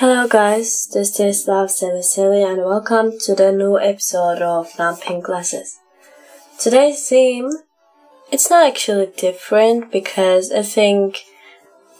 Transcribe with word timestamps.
Hello 0.00 0.28
guys, 0.28 0.86
this 0.94 1.18
is 1.18 1.48
Love 1.48 1.72
Silly 1.72 2.02
Silly 2.02 2.40
and 2.40 2.58
welcome 2.58 3.18
to 3.18 3.34
the 3.34 3.50
new 3.50 3.76
episode 3.76 4.40
of 4.40 4.70
Pink 5.00 5.24
Glasses. 5.24 5.80
Today's 6.56 7.08
theme, 7.08 7.50
it's 8.30 8.48
not 8.48 8.64
actually 8.64 9.10
different 9.16 9.90
because 9.90 10.52
I 10.52 10.62
think 10.62 11.24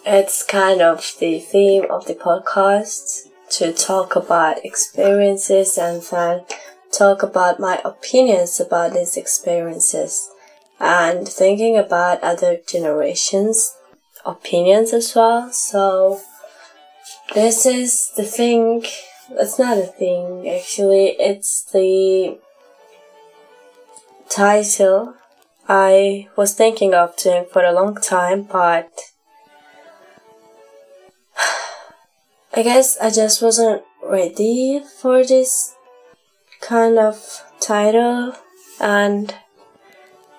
it's 0.06 0.44
kind 0.44 0.80
of 0.80 1.12
the 1.18 1.40
theme 1.40 1.86
of 1.90 2.06
the 2.06 2.14
podcast 2.14 3.26
to 3.58 3.72
talk 3.72 4.14
about 4.14 4.64
experiences 4.64 5.76
and 5.76 6.00
then 6.00 6.44
talk 6.92 7.24
about 7.24 7.58
my 7.58 7.80
opinions 7.84 8.60
about 8.60 8.92
these 8.92 9.16
experiences 9.16 10.30
and 10.78 11.26
thinking 11.26 11.76
about 11.76 12.22
other 12.22 12.58
generations 12.64 13.74
opinions 14.24 14.92
as 14.92 15.16
well. 15.16 15.50
So 15.50 16.20
this 17.34 17.66
is 17.66 18.10
the 18.16 18.24
thing. 18.24 18.84
It's 19.30 19.58
not 19.58 19.78
a 19.78 19.86
thing, 19.86 20.48
actually. 20.48 21.16
It's 21.18 21.64
the 21.64 22.38
title 24.28 25.14
I 25.68 26.28
was 26.36 26.54
thinking 26.54 26.94
of 26.94 27.16
doing 27.16 27.44
for 27.52 27.62
a 27.62 27.72
long 27.72 27.96
time, 27.96 28.44
but 28.44 28.90
I 32.54 32.62
guess 32.62 32.96
I 32.98 33.10
just 33.10 33.42
wasn't 33.42 33.82
ready 34.02 34.82
for 35.00 35.24
this 35.24 35.74
kind 36.60 36.98
of 36.98 37.44
title, 37.60 38.34
and 38.80 39.34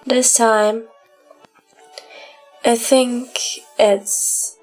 this 0.05 0.35
time 0.35 0.87
I 2.65 2.75
think 2.75 3.37
it's 3.77 4.57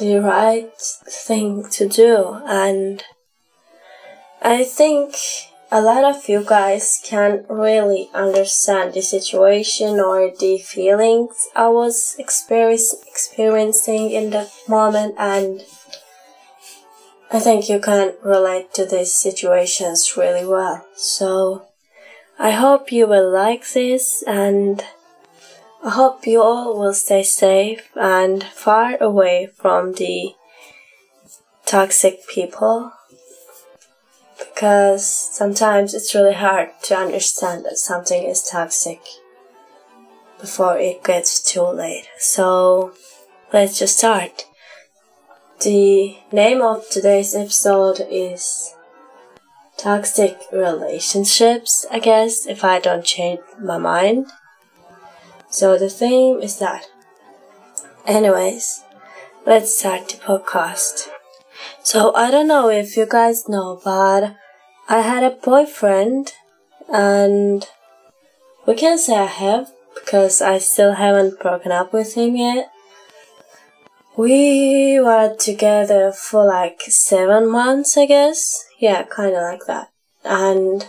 the 0.00 0.18
right 0.18 0.72
thing 0.78 1.68
to 1.70 1.88
do 1.88 2.40
and 2.46 3.04
I 4.42 4.64
think 4.64 5.14
a 5.70 5.80
lot 5.80 6.02
of 6.04 6.28
you 6.28 6.42
guys 6.44 7.00
can't 7.04 7.44
really 7.48 8.10
understand 8.14 8.94
the 8.94 9.02
situation 9.02 10.00
or 10.00 10.32
the 10.36 10.58
feelings 10.58 11.48
I 11.54 11.68
was 11.68 12.16
experiencing 12.18 14.10
in 14.10 14.30
that 14.30 14.50
moment 14.66 15.14
and 15.18 15.62
I 17.30 17.38
think 17.38 17.68
you 17.68 17.78
can 17.78 18.14
relate 18.24 18.74
to 18.74 18.84
these 18.84 19.14
situations 19.14 20.16
really 20.16 20.44
well. 20.44 20.84
So 20.96 21.66
I 22.38 22.50
hope 22.50 22.90
you 22.90 23.06
will 23.06 23.30
like 23.30 23.70
this 23.70 24.24
and 24.26 24.82
I 25.82 25.90
hope 25.90 26.26
you 26.26 26.42
all 26.42 26.78
will 26.78 26.92
stay 26.92 27.22
safe 27.22 27.88
and 27.96 28.44
far 28.44 29.02
away 29.02 29.48
from 29.56 29.94
the 29.94 30.34
toxic 31.64 32.28
people 32.28 32.92
because 34.38 35.06
sometimes 35.06 35.94
it's 35.94 36.14
really 36.14 36.34
hard 36.34 36.68
to 36.82 36.96
understand 36.96 37.64
that 37.64 37.78
something 37.78 38.24
is 38.24 38.42
toxic 38.42 39.00
before 40.38 40.76
it 40.76 41.02
gets 41.02 41.40
too 41.40 41.62
late. 41.62 42.08
So 42.18 42.92
let's 43.50 43.78
just 43.78 43.98
start. 43.98 44.44
The 45.62 46.18
name 46.30 46.60
of 46.60 46.90
today's 46.90 47.34
episode 47.34 48.06
is 48.10 48.74
Toxic 49.78 50.38
Relationships, 50.52 51.86
I 51.90 52.00
guess, 52.00 52.46
if 52.46 52.64
I 52.64 52.80
don't 52.80 53.04
change 53.04 53.40
my 53.58 53.78
mind. 53.78 54.26
So 55.50 55.76
the 55.76 55.90
theme 55.90 56.40
is 56.40 56.58
that. 56.60 56.88
Anyways, 58.06 58.84
let's 59.44 59.76
start 59.76 60.08
the 60.08 60.16
podcast. 60.16 61.08
So 61.82 62.14
I 62.14 62.30
don't 62.30 62.46
know 62.46 62.70
if 62.70 62.96
you 62.96 63.06
guys 63.06 63.48
know, 63.48 63.80
but 63.84 64.36
I 64.88 65.00
had 65.00 65.24
a 65.24 65.36
boyfriend 65.36 66.32
and 66.92 67.68
we 68.66 68.74
can 68.74 68.96
say 68.96 69.16
I 69.16 69.26
have 69.26 69.72
because 69.94 70.40
I 70.40 70.58
still 70.58 70.92
haven't 70.92 71.40
broken 71.40 71.72
up 71.72 71.92
with 71.92 72.14
him 72.14 72.36
yet. 72.36 72.70
We 74.16 75.00
were 75.00 75.34
together 75.36 76.12
for 76.12 76.44
like 76.44 76.82
seven 76.82 77.50
months, 77.50 77.96
I 77.96 78.06
guess. 78.06 78.66
Yeah, 78.78 79.02
kinda 79.02 79.40
like 79.40 79.66
that. 79.66 79.88
And 80.24 80.86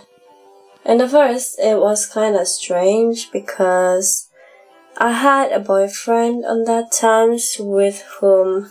in 0.84 0.98
the 0.98 1.08
first, 1.08 1.58
it 1.58 1.78
was 1.78 2.06
kinda 2.06 2.44
strange 2.46 3.32
because 3.32 4.28
I 4.96 5.12
had 5.12 5.52
a 5.52 5.58
boyfriend 5.58 6.44
on 6.44 6.64
that 6.64 6.92
times 6.92 7.56
with 7.58 8.02
whom 8.20 8.70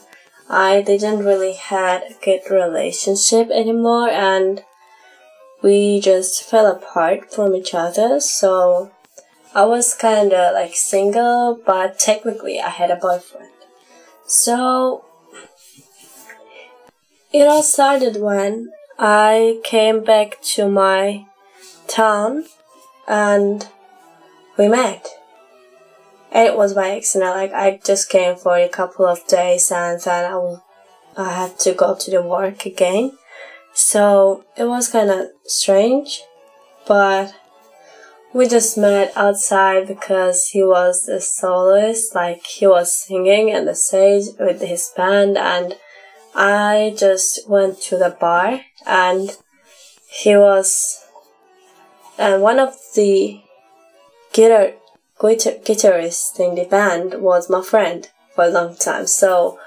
I 0.50 0.82
didn't 0.82 1.26
really 1.26 1.54
had 1.54 2.04
a 2.04 2.14
good 2.24 2.42
relationship 2.50 3.50
anymore 3.50 4.10
and 4.10 4.64
we 5.62 6.00
just 6.00 6.44
fell 6.44 6.68
apart 6.68 7.34
from 7.34 7.56
each 7.56 7.74
other 7.74 8.20
so 8.20 8.92
I 9.56 9.66
was 9.66 9.96
kinda 9.96 10.52
like 10.54 10.76
single 10.76 11.60
but 11.66 11.98
technically 11.98 12.60
I 12.60 12.70
had 12.70 12.92
a 12.92 12.96
boyfriend. 12.96 13.50
So 14.28 15.06
it 17.34 17.48
all 17.48 17.64
started 17.64 18.22
when 18.22 18.72
I 19.00 19.60
came 19.64 20.04
back 20.04 20.40
to 20.54 20.70
my 20.70 21.26
town 21.88 22.46
and 23.08 23.68
we 24.58 24.68
met 24.68 25.08
it 26.32 26.56
was 26.56 26.74
by 26.74 26.96
accident. 26.96 27.36
Like 27.36 27.54
I 27.54 27.80
just 27.84 28.10
came 28.10 28.36
for 28.36 28.56
a 28.58 28.70
couple 28.70 29.06
of 29.06 29.28
days 29.28 29.72
and 29.72 30.00
then 30.02 30.32
I 30.32 30.36
will, 30.36 30.64
I 31.18 31.34
had 31.34 31.60
to 31.60 31.74
go 31.74 31.96
to 31.96 32.12
the 32.12 32.22
work 32.22 32.66
again. 32.66 33.18
So 33.74 34.46
it 34.58 34.66
was 34.66 34.90
kind 34.90 35.10
of 35.10 35.28
strange, 35.46 36.22
but 36.88 37.34
we 38.34 38.48
just 38.48 38.78
met 38.78 39.12
outside 39.16 39.88
because 39.88 40.48
he 40.50 40.64
was 40.64 41.08
a 41.08 41.20
soloist, 41.20 42.16
like 42.16 42.46
he 42.46 42.68
was 42.68 42.94
singing 42.94 43.54
on 43.54 43.66
the 43.66 43.76
stage 43.76 44.26
with 44.40 44.62
his 44.62 44.92
band 44.96 45.38
and 45.38 45.76
I 46.34 46.96
just 46.98 47.50
went 47.50 47.82
to 47.84 47.98
the 47.98 48.10
bar 48.10 48.62
and 48.86 49.38
he 50.08 50.36
was 50.38 50.98
and 52.18 52.42
one 52.42 52.60
of 52.60 52.76
the 52.96 53.42
guitar 54.32 54.74
guitarist 55.22 56.40
in 56.40 56.56
the 56.56 56.66
band 56.66 57.22
was 57.22 57.50
my 57.50 57.62
friend 57.62 58.10
for 58.36 58.46
a 58.46 58.50
long 58.50 58.76
time. 58.76 59.08
So 59.08 59.60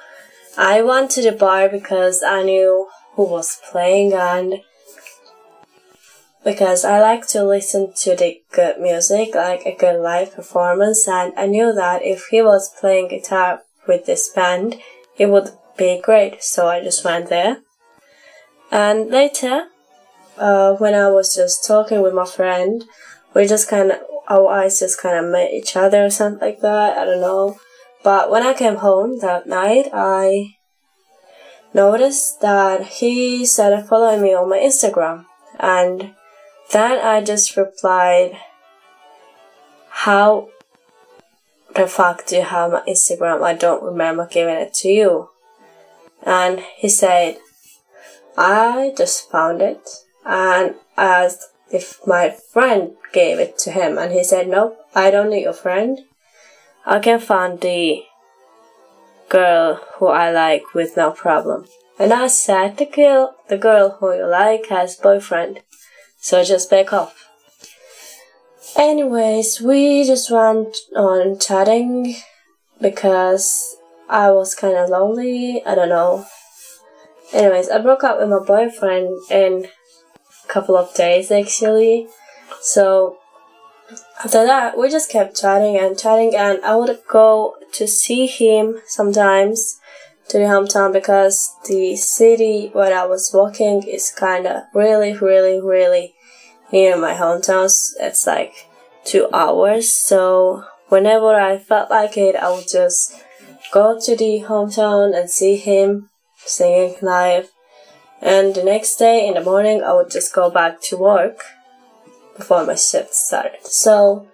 I 0.56 0.82
went 0.82 1.10
to 1.12 1.22
the 1.22 1.32
bar 1.32 1.68
because 1.68 2.22
I 2.22 2.42
knew 2.42 2.88
who 3.14 3.24
was 3.24 3.60
playing 3.70 4.12
and 4.12 4.60
because 6.44 6.84
I 6.84 7.00
like 7.00 7.26
to 7.28 7.42
listen 7.42 7.92
to 7.96 8.14
the 8.14 8.42
good 8.52 8.78
music, 8.78 9.34
like 9.34 9.64
a 9.64 9.74
good 9.74 10.00
live 10.00 10.34
performance, 10.34 11.08
and 11.08 11.32
I 11.36 11.46
knew 11.46 11.72
that 11.72 12.02
if 12.02 12.26
he 12.30 12.42
was 12.42 12.70
playing 12.78 13.08
guitar 13.08 13.62
with 13.88 14.04
this 14.04 14.28
band, 14.28 14.76
it 15.16 15.26
would 15.26 15.50
be 15.78 16.00
great. 16.02 16.42
So 16.42 16.68
I 16.68 16.82
just 16.82 17.04
went 17.04 17.30
there. 17.30 17.58
And 18.70 19.10
later, 19.10 19.68
uh, 20.36 20.74
when 20.74 20.94
I 20.94 21.08
was 21.08 21.34
just 21.34 21.66
talking 21.66 22.02
with 22.02 22.12
my 22.12 22.26
friend, 22.26 22.84
we 23.34 23.46
just 23.46 23.68
kind 23.68 23.92
of 23.92 24.00
our 24.28 24.48
eyes 24.48 24.80
just 24.80 25.00
kind 25.00 25.16
of 25.18 25.30
met 25.30 25.52
each 25.52 25.76
other 25.76 26.04
or 26.04 26.10
something 26.10 26.40
like 26.40 26.60
that. 26.60 26.98
I 26.98 27.04
don't 27.04 27.20
know. 27.20 27.58
But 28.02 28.30
when 28.30 28.42
I 28.42 28.54
came 28.54 28.76
home 28.76 29.18
that 29.20 29.46
night, 29.46 29.88
I 29.92 30.56
noticed 31.72 32.40
that 32.40 32.86
he 32.86 33.44
started 33.44 33.86
following 33.86 34.22
me 34.22 34.34
on 34.34 34.48
my 34.48 34.58
Instagram. 34.58 35.26
And 35.58 36.14
then 36.72 37.04
I 37.04 37.22
just 37.22 37.56
replied, 37.56 38.38
How 39.88 40.48
the 41.74 41.86
fuck 41.86 42.26
do 42.26 42.36
you 42.36 42.42
have 42.42 42.72
my 42.72 42.82
Instagram? 42.88 43.42
I 43.42 43.54
don't 43.54 43.82
remember 43.82 44.26
giving 44.30 44.54
it 44.54 44.74
to 44.74 44.88
you. 44.88 45.30
And 46.22 46.60
he 46.76 46.88
said, 46.88 47.38
I 48.36 48.92
just 48.96 49.30
found 49.30 49.60
it. 49.62 49.88
And 50.24 50.74
I 50.96 51.24
asked 51.24 51.44
if 51.74 51.98
my 52.06 52.30
friend 52.30 52.92
gave 53.12 53.38
it 53.38 53.58
to 53.58 53.70
him 53.72 53.98
and 53.98 54.12
he 54.12 54.22
said, 54.22 54.48
Nope, 54.48 54.78
I 54.94 55.10
don't 55.10 55.30
need 55.30 55.42
your 55.42 55.52
friend. 55.52 55.98
I 56.86 57.00
can 57.00 57.18
find 57.18 57.60
the 57.60 58.04
girl 59.28 59.80
who 59.96 60.06
I 60.06 60.30
like 60.30 60.74
with 60.74 60.96
no 60.96 61.10
problem. 61.10 61.66
And 61.98 62.12
I 62.12 62.26
said, 62.26 62.76
the 62.76 62.86
girl, 62.86 63.36
the 63.48 63.56
girl 63.56 63.96
who 63.98 64.14
you 64.14 64.26
like 64.26 64.66
has 64.68 64.96
boyfriend. 64.96 65.60
So 66.18 66.44
just 66.44 66.70
back 66.70 66.92
off. 66.92 67.28
Anyways, 68.76 69.60
we 69.60 70.04
just 70.04 70.30
went 70.30 70.76
on 70.96 71.38
chatting 71.38 72.16
because 72.80 73.76
I 74.08 74.30
was 74.30 74.54
kind 74.54 74.76
of 74.76 74.90
lonely. 74.90 75.62
I 75.64 75.74
don't 75.74 75.88
know. 75.88 76.26
Anyways, 77.32 77.70
I 77.70 77.80
broke 77.80 78.04
up 78.04 78.18
with 78.18 78.28
my 78.28 78.40
boyfriend 78.44 79.08
in 79.30 79.68
couple 80.48 80.76
of 80.76 80.94
days 80.94 81.30
actually. 81.30 82.08
So 82.60 83.18
after 84.22 84.46
that, 84.46 84.78
we 84.78 84.90
just 84.90 85.10
kept 85.10 85.36
chatting 85.40 85.76
and 85.76 85.98
chatting, 85.98 86.34
and 86.34 86.64
I 86.64 86.76
would 86.76 86.98
go 87.08 87.56
to 87.72 87.86
see 87.86 88.26
him 88.26 88.80
sometimes 88.86 89.78
to 90.28 90.38
the 90.38 90.44
hometown 90.44 90.92
because 90.92 91.54
the 91.68 91.96
city 91.96 92.70
where 92.72 92.96
I 92.96 93.04
was 93.04 93.30
walking 93.34 93.82
is 93.82 94.10
kind 94.10 94.46
of 94.46 94.62
really, 94.72 95.16
really, 95.16 95.60
really 95.60 96.14
near 96.72 96.96
my 96.96 97.12
hometown. 97.12 97.70
It's 98.00 98.26
like 98.26 98.54
two 99.04 99.28
hours. 99.32 99.92
So 99.92 100.64
whenever 100.88 101.34
I 101.34 101.58
felt 101.58 101.90
like 101.90 102.16
it, 102.16 102.36
I 102.36 102.50
would 102.50 102.68
just 102.68 103.14
go 103.72 104.00
to 104.00 104.16
the 104.16 104.44
hometown 104.46 105.16
and 105.18 105.28
see 105.28 105.56
him 105.56 106.08
singing 106.36 106.96
live. 107.02 107.50
And 108.20 108.54
the 108.54 108.64
next 108.64 108.96
day 108.96 109.26
in 109.26 109.34
the 109.34 109.42
morning, 109.42 109.82
I 109.82 109.92
would 109.92 110.10
just 110.10 110.32
go 110.32 110.50
back 110.50 110.80
to 110.82 110.96
work 110.96 111.40
before 112.36 112.64
my 112.64 112.74
shift 112.74 113.14
started. 113.14 113.66
So 113.66 114.26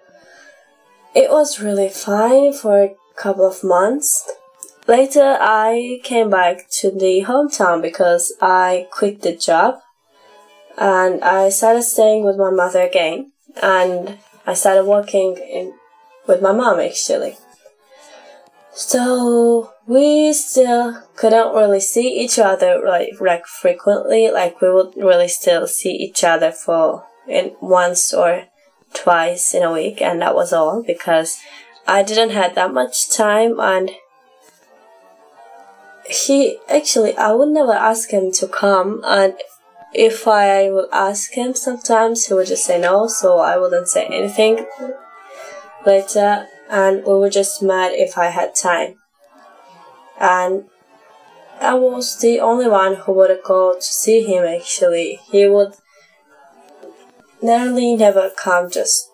it 1.13 1.29
was 1.29 1.59
really 1.59 1.89
fine 1.89 2.53
for 2.53 2.83
a 2.83 2.95
couple 3.15 3.45
of 3.45 3.63
months. 3.63 4.29
Later, 4.87 5.37
I 5.39 5.99
came 6.03 6.29
back 6.29 6.69
to 6.79 6.89
the 6.89 7.25
hometown 7.27 7.81
because 7.81 8.33
I 8.41 8.87
quit 8.91 9.21
the 9.21 9.35
job 9.35 9.79
and 10.77 11.23
I 11.23 11.49
started 11.49 11.83
staying 11.83 12.23
with 12.23 12.37
my 12.37 12.49
mother 12.49 12.81
again. 12.81 13.31
And 13.61 14.17
I 14.47 14.53
started 14.53 14.85
working 14.85 15.37
in 15.37 15.73
with 16.27 16.41
my 16.41 16.51
mom 16.51 16.79
actually. 16.79 17.35
So 18.73 19.73
we 19.85 20.31
still 20.33 21.01
couldn't 21.15 21.53
really 21.53 21.81
see 21.81 22.19
each 22.19 22.39
other 22.39 22.81
like 22.85 23.19
like 23.19 23.45
frequently. 23.45 24.31
Like 24.31 24.61
we 24.61 24.71
would 24.71 24.95
really 24.95 25.27
still 25.27 25.67
see 25.67 25.91
each 25.91 26.23
other 26.23 26.51
for 26.51 27.05
in 27.27 27.55
once 27.61 28.13
or 28.13 28.45
twice 28.93 29.53
in 29.53 29.63
a 29.63 29.71
week, 29.71 30.01
and 30.01 30.21
that 30.21 30.35
was 30.35 30.53
all 30.53 30.83
because 30.83 31.37
I 31.87 32.03
didn't 32.03 32.29
have 32.29 32.55
that 32.55 32.73
much 32.73 33.09
time 33.09 33.59
and 33.59 33.91
he 36.09 36.59
actually 36.69 37.15
I 37.17 37.31
would 37.33 37.49
never 37.49 37.73
ask 37.73 38.11
him 38.11 38.31
to 38.33 38.47
come 38.47 39.01
and 39.05 39.33
if 39.93 40.27
I 40.27 40.71
would 40.71 40.89
ask 40.91 41.33
him 41.33 41.53
sometimes 41.53 42.25
he 42.25 42.33
would 42.33 42.47
just 42.47 42.65
say 42.65 42.79
no 42.79 43.07
so 43.07 43.39
I 43.39 43.57
wouldn't 43.57 43.87
say 43.87 44.05
anything 44.05 44.65
later 45.85 46.47
and 46.71 47.03
we 47.05 47.13
were 47.13 47.29
just 47.29 47.61
mad 47.61 47.91
if 47.93 48.17
I 48.17 48.27
had 48.27 48.55
time. 48.55 48.95
And 50.19 50.65
I 51.59 51.73
was 51.73 52.17
the 52.19 52.39
only 52.39 52.67
one 52.67 52.95
who 52.95 53.11
would 53.13 53.37
go 53.43 53.75
to 53.75 53.81
see 53.81 54.23
him 54.23 54.45
actually. 54.45 55.19
He 55.29 55.47
would 55.47 55.73
nearly 57.41 57.95
never 57.95 58.31
come 58.35 58.71
just 58.71 59.09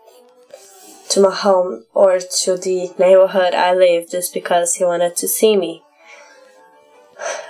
to 1.09 1.19
my 1.19 1.33
home 1.33 1.86
or 1.94 2.19
to 2.19 2.57
the 2.57 2.92
neighborhood 3.00 3.56
I 3.56 3.74
live 3.74 4.10
just 4.10 4.33
because 4.33 4.75
he 4.75 4.86
wanted 4.86 5.15
to 5.18 5.27
see 5.27 5.57
me. 5.57 5.83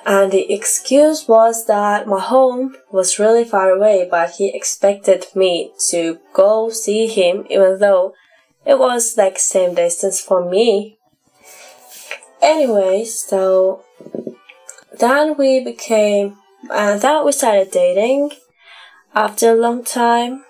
And 0.06 0.32
the 0.32 0.54
excuse 0.54 1.28
was 1.28 1.66
that 1.66 2.08
my 2.08 2.22
home 2.22 2.78
was 2.90 3.20
really 3.20 3.44
far 3.44 3.72
away, 3.72 4.08
but 4.10 4.32
he 4.32 4.56
expected 4.56 5.26
me 5.36 5.74
to 5.90 6.20
go 6.34 6.70
see 6.70 7.08
him 7.08 7.46
even 7.50 7.80
though 7.80 8.14
it 8.68 8.78
was 8.78 9.18
like 9.18 9.40
same 9.40 9.74
distance 9.76 10.20
for 10.20 10.48
me. 10.48 11.00
Anyway, 12.42 13.06
so 13.06 13.84
then 15.00 15.38
we 15.38 15.64
became, 15.64 16.38
uh, 16.70 16.98
then 16.98 17.26
we 17.26 17.32
started 17.32 17.72
dating. 17.72 18.32
After 19.16 19.54
a 19.54 19.56
long 19.56 19.84
time, 19.84 20.44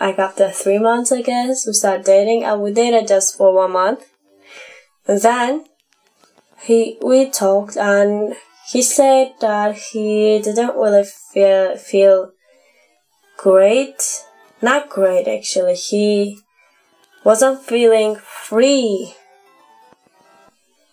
like 0.00 0.18
after 0.18 0.50
three 0.50 0.78
months, 0.78 1.12
I 1.12 1.22
guess, 1.22 1.66
we 1.66 1.72
started 1.74 2.06
dating, 2.06 2.42
and 2.44 2.62
we 2.62 2.72
dated 2.72 3.06
just 3.06 3.36
for 3.36 3.54
one 3.54 3.72
month. 3.72 4.04
And 5.06 5.20
then 5.20 5.64
he 6.62 6.98
we 7.02 7.30
talked, 7.30 7.76
and 7.76 8.34
he 8.72 8.82
said 8.82 9.34
that 9.40 9.76
he 9.76 10.40
didn't 10.42 10.74
really 10.76 11.04
feel 11.04 11.76
feel 11.76 12.32
great, 13.36 14.24
not 14.60 14.88
great 14.88 15.28
actually. 15.28 15.74
He 15.74 16.40
wasn't 17.24 17.62
feeling 17.62 18.16
free 18.16 19.14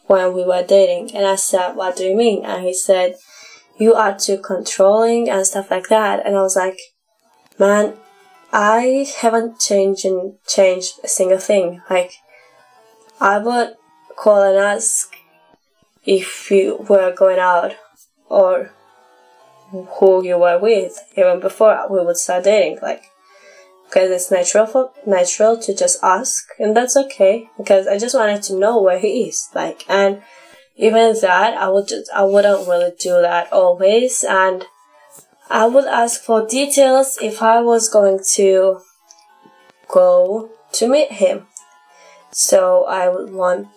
when 0.07 0.33
we 0.33 0.43
were 0.43 0.63
dating. 0.63 1.15
And 1.15 1.25
I 1.25 1.35
said, 1.35 1.75
What 1.75 1.95
do 1.95 2.03
you 2.03 2.15
mean? 2.15 2.45
And 2.45 2.63
he 2.63 2.73
said, 2.73 3.15
You 3.77 3.93
are 3.93 4.17
too 4.17 4.37
controlling 4.37 5.29
and 5.29 5.45
stuff 5.45 5.71
like 5.71 5.87
that. 5.89 6.25
And 6.25 6.35
I 6.35 6.41
was 6.41 6.55
like, 6.55 6.79
Man, 7.59 7.93
I 8.51 9.07
haven't 9.19 9.59
changed 9.59 10.05
and 10.05 10.35
changed 10.47 10.93
a 11.03 11.07
single 11.07 11.39
thing. 11.39 11.81
Like, 11.89 12.13
I 13.19 13.37
would 13.39 13.75
call 14.15 14.43
and 14.43 14.57
ask 14.57 15.13
if 16.05 16.51
you 16.51 16.85
were 16.87 17.13
going 17.13 17.39
out 17.39 17.75
or 18.29 18.71
who 19.71 20.23
you 20.23 20.37
were 20.37 20.59
with 20.59 20.99
even 21.17 21.39
before 21.39 21.87
we 21.89 22.03
would 22.03 22.17
start 22.17 22.43
dating. 22.43 22.79
Like, 22.81 23.03
because 23.95 24.11
it's 24.11 24.29
natural 24.29 24.65
for 24.65 24.91
natural 25.07 25.57
to 25.57 25.73
just 25.73 26.03
ask 26.03 26.49
and 26.59 26.75
that's 26.75 26.97
okay 26.97 27.49
because 27.57 27.87
I 27.87 27.97
just 27.97 28.13
wanted 28.13 28.43
to 28.43 28.59
know 28.59 28.81
where 28.81 28.99
he 28.99 29.23
is 29.23 29.47
like 29.55 29.85
and 29.87 30.21
even 30.75 31.15
that 31.21 31.53
I 31.53 31.69
would 31.69 31.87
just 31.87 32.11
I 32.13 32.23
wouldn't 32.23 32.67
really 32.67 32.91
do 32.99 33.21
that 33.21 33.53
always 33.53 34.25
and 34.25 34.65
I 35.49 35.67
would 35.67 35.85
ask 35.85 36.21
for 36.21 36.45
details 36.45 37.17
if 37.21 37.41
I 37.41 37.61
was 37.61 37.87
going 37.87 38.19
to 38.33 38.81
go 39.87 40.49
to 40.73 40.89
meet 40.89 41.13
him. 41.13 41.47
So 42.31 42.83
I 42.85 43.07
would 43.07 43.31
want 43.31 43.69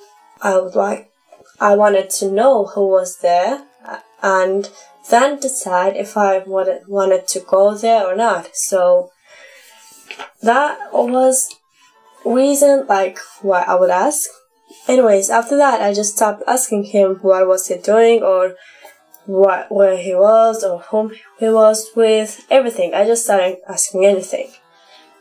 I 0.42 0.58
would 0.58 0.74
like 0.74 1.12
I 1.60 1.76
wanted 1.76 2.10
to 2.18 2.32
know 2.32 2.66
who 2.66 2.88
was 2.88 3.18
there 3.18 3.62
and 4.20 4.68
then 5.10 5.38
decide 5.38 5.96
if 5.96 6.16
I 6.16 6.38
wanted 6.40 6.88
wanted 6.88 7.28
to 7.28 7.40
go 7.40 7.76
there 7.76 8.04
or 8.04 8.16
not. 8.16 8.56
So 8.56 9.12
that 10.42 10.78
was 10.92 11.54
reason 12.24 12.86
like 12.86 13.18
why 13.42 13.62
I 13.62 13.74
would 13.74 13.90
ask. 13.90 14.28
Anyways, 14.86 15.30
after 15.30 15.56
that, 15.56 15.80
I 15.80 15.94
just 15.94 16.16
stopped 16.16 16.42
asking 16.46 16.84
him 16.84 17.16
what 17.22 17.46
was 17.46 17.68
he 17.68 17.76
doing 17.78 18.22
or 18.22 18.54
what 19.26 19.70
where 19.70 19.96
he 19.96 20.14
was 20.14 20.64
or 20.64 20.80
whom 20.80 21.12
he 21.38 21.48
was 21.48 21.88
with, 21.94 22.46
everything. 22.50 22.94
I 22.94 23.04
just 23.04 23.24
started 23.24 23.58
asking 23.68 24.04
anything. 24.04 24.50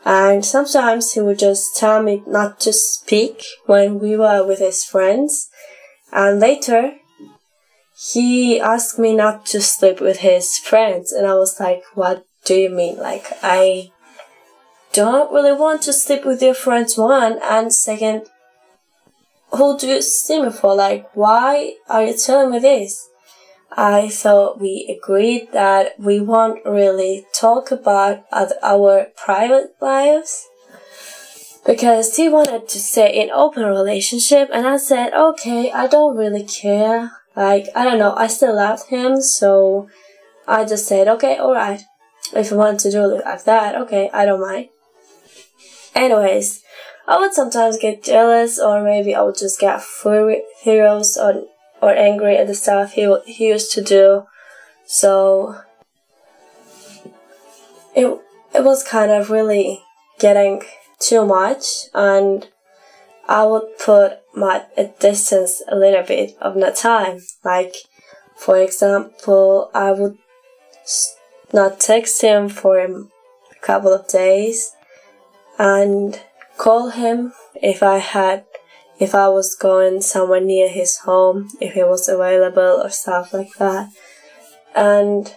And 0.04 0.44
sometimes 0.44 1.12
he 1.12 1.20
would 1.20 1.38
just 1.38 1.76
tell 1.76 2.02
me 2.02 2.22
not 2.26 2.60
to 2.60 2.72
speak 2.72 3.44
when 3.66 3.98
we 3.98 4.16
were 4.16 4.46
with 4.46 4.60
his 4.60 4.84
friends. 4.84 5.48
And 6.12 6.40
later, 6.40 6.94
he 8.12 8.60
asked 8.60 8.98
me 8.98 9.14
not 9.14 9.44
to 9.46 9.60
sleep 9.60 10.00
with 10.00 10.18
his 10.18 10.56
friends. 10.56 11.12
And 11.12 11.26
I 11.26 11.34
was 11.34 11.58
like, 11.60 11.82
what 11.94 12.24
do 12.44 12.54
you 12.54 12.70
mean? 12.70 12.96
Like, 12.96 13.26
I 13.42 13.90
don't 14.98 15.32
really 15.32 15.52
want 15.52 15.82
to 15.82 15.92
sleep 15.92 16.24
with 16.24 16.42
your 16.42 16.54
friends, 16.54 16.98
one, 16.98 17.38
and 17.40 17.72
second, 17.72 18.26
who 19.54 19.78
do 19.78 19.86
you 19.86 20.02
see 20.02 20.42
me 20.42 20.50
for? 20.50 20.74
Like, 20.74 21.08
why 21.14 21.74
are 21.88 22.02
you 22.02 22.16
telling 22.16 22.50
me 22.50 22.58
this? 22.58 23.08
I 23.70 24.08
thought 24.08 24.60
we 24.60 24.74
agreed 24.96 25.52
that 25.52 26.00
we 26.00 26.18
won't 26.18 26.64
really 26.64 27.26
talk 27.32 27.70
about 27.70 28.24
our 28.32 29.06
private 29.16 29.76
lives 29.80 30.48
because 31.64 32.16
he 32.16 32.28
wanted 32.28 32.66
to 32.68 32.78
stay 32.80 33.22
in 33.22 33.30
open 33.30 33.62
relationship 33.62 34.48
and 34.52 34.66
I 34.66 34.78
said, 34.78 35.14
okay, 35.14 35.70
I 35.70 35.86
don't 35.86 36.16
really 36.16 36.42
care. 36.42 37.12
Like, 37.36 37.66
I 37.76 37.84
don't 37.84 38.00
know, 38.00 38.14
I 38.16 38.26
still 38.26 38.56
love 38.56 38.88
him, 38.88 39.20
so 39.20 39.88
I 40.48 40.64
just 40.64 40.88
said, 40.88 41.06
okay, 41.06 41.38
alright. 41.38 41.82
If 42.34 42.50
you 42.50 42.56
want 42.56 42.80
to 42.80 42.90
do 42.90 43.14
it 43.14 43.24
like 43.24 43.44
that, 43.44 43.76
okay, 43.76 44.10
I 44.12 44.26
don't 44.26 44.40
mind. 44.40 44.70
Anyways, 45.98 46.62
I 47.08 47.18
would 47.18 47.34
sometimes 47.34 47.76
get 47.76 48.04
jealous, 48.04 48.60
or 48.60 48.84
maybe 48.84 49.16
I 49.16 49.22
would 49.22 49.36
just 49.36 49.58
get 49.58 49.82
furious 49.82 51.16
or 51.16 51.42
or 51.82 51.92
angry 51.92 52.36
at 52.36 52.46
the 52.46 52.54
stuff 52.54 52.92
he 52.92 53.12
he 53.26 53.48
used 53.48 53.72
to 53.72 53.82
do. 53.82 54.24
So 54.86 55.56
it 57.96 58.06
it 58.54 58.62
was 58.62 58.84
kind 58.84 59.10
of 59.10 59.30
really 59.30 59.82
getting 60.20 60.62
too 61.00 61.26
much, 61.26 61.64
and 61.92 62.46
I 63.26 63.44
would 63.44 63.76
put 63.84 64.20
my 64.36 64.66
distance 65.00 65.60
a 65.66 65.74
little 65.74 66.04
bit 66.04 66.36
of 66.40 66.54
the 66.54 66.70
time. 66.70 67.18
Like, 67.44 67.74
for 68.36 68.56
example, 68.56 69.72
I 69.74 69.90
would 69.90 70.16
not 71.52 71.80
text 71.80 72.22
him 72.22 72.48
for 72.48 72.78
a 72.78 73.04
couple 73.62 73.92
of 73.92 74.06
days 74.06 74.76
and 75.58 76.20
call 76.56 76.90
him 76.90 77.32
if 77.54 77.82
I 77.82 77.98
had 77.98 78.44
if 78.98 79.14
I 79.14 79.28
was 79.28 79.54
going 79.54 80.00
somewhere 80.00 80.40
near 80.40 80.68
his 80.68 80.98
home, 80.98 81.48
if 81.60 81.74
he 81.74 81.84
was 81.84 82.08
available 82.08 82.82
or 82.82 82.90
stuff 82.90 83.32
like 83.32 83.52
that. 83.58 83.90
And 84.74 85.32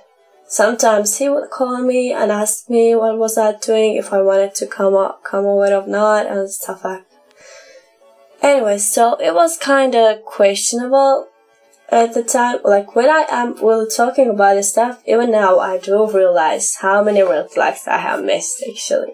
sometimes 0.47 1.17
he 1.17 1.29
would 1.29 1.49
call 1.51 1.81
me 1.81 2.11
and 2.11 2.31
ask 2.31 2.69
me 2.69 2.95
what 2.95 3.17
was 3.17 3.37
I 3.37 3.53
doing, 3.53 3.95
if 3.95 4.11
I 4.11 4.21
wanted 4.21 4.55
to 4.55 4.67
come 4.67 4.95
up, 4.95 5.23
come 5.23 5.45
over 5.45 5.73
or 5.75 5.87
not, 5.87 6.25
and 6.25 6.49
stuff 6.49 6.83
like. 6.83 7.03
That. 7.03 7.07
Anyway, 8.41 8.79
so 8.79 9.15
it 9.21 9.35
was 9.35 9.57
kind 9.57 9.93
of 9.93 10.25
questionable 10.25 11.27
at 11.89 12.13
the 12.13 12.23
time, 12.23 12.59
like 12.63 12.95
when 12.95 13.09
I 13.09 13.25
am 13.29 13.53
really 13.63 13.87
talking 13.89 14.29
about 14.29 14.55
this 14.55 14.71
stuff, 14.71 15.03
even 15.05 15.29
now 15.29 15.59
I 15.59 15.77
do 15.77 16.09
realize 16.09 16.77
how 16.81 17.03
many 17.03 17.21
red 17.21 17.51
flags 17.51 17.83
I 17.85 17.97
have 17.97 18.23
missed 18.23 18.63
actually. 18.67 19.13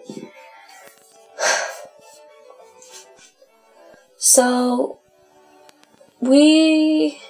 So 4.16 4.98
we 6.20 7.20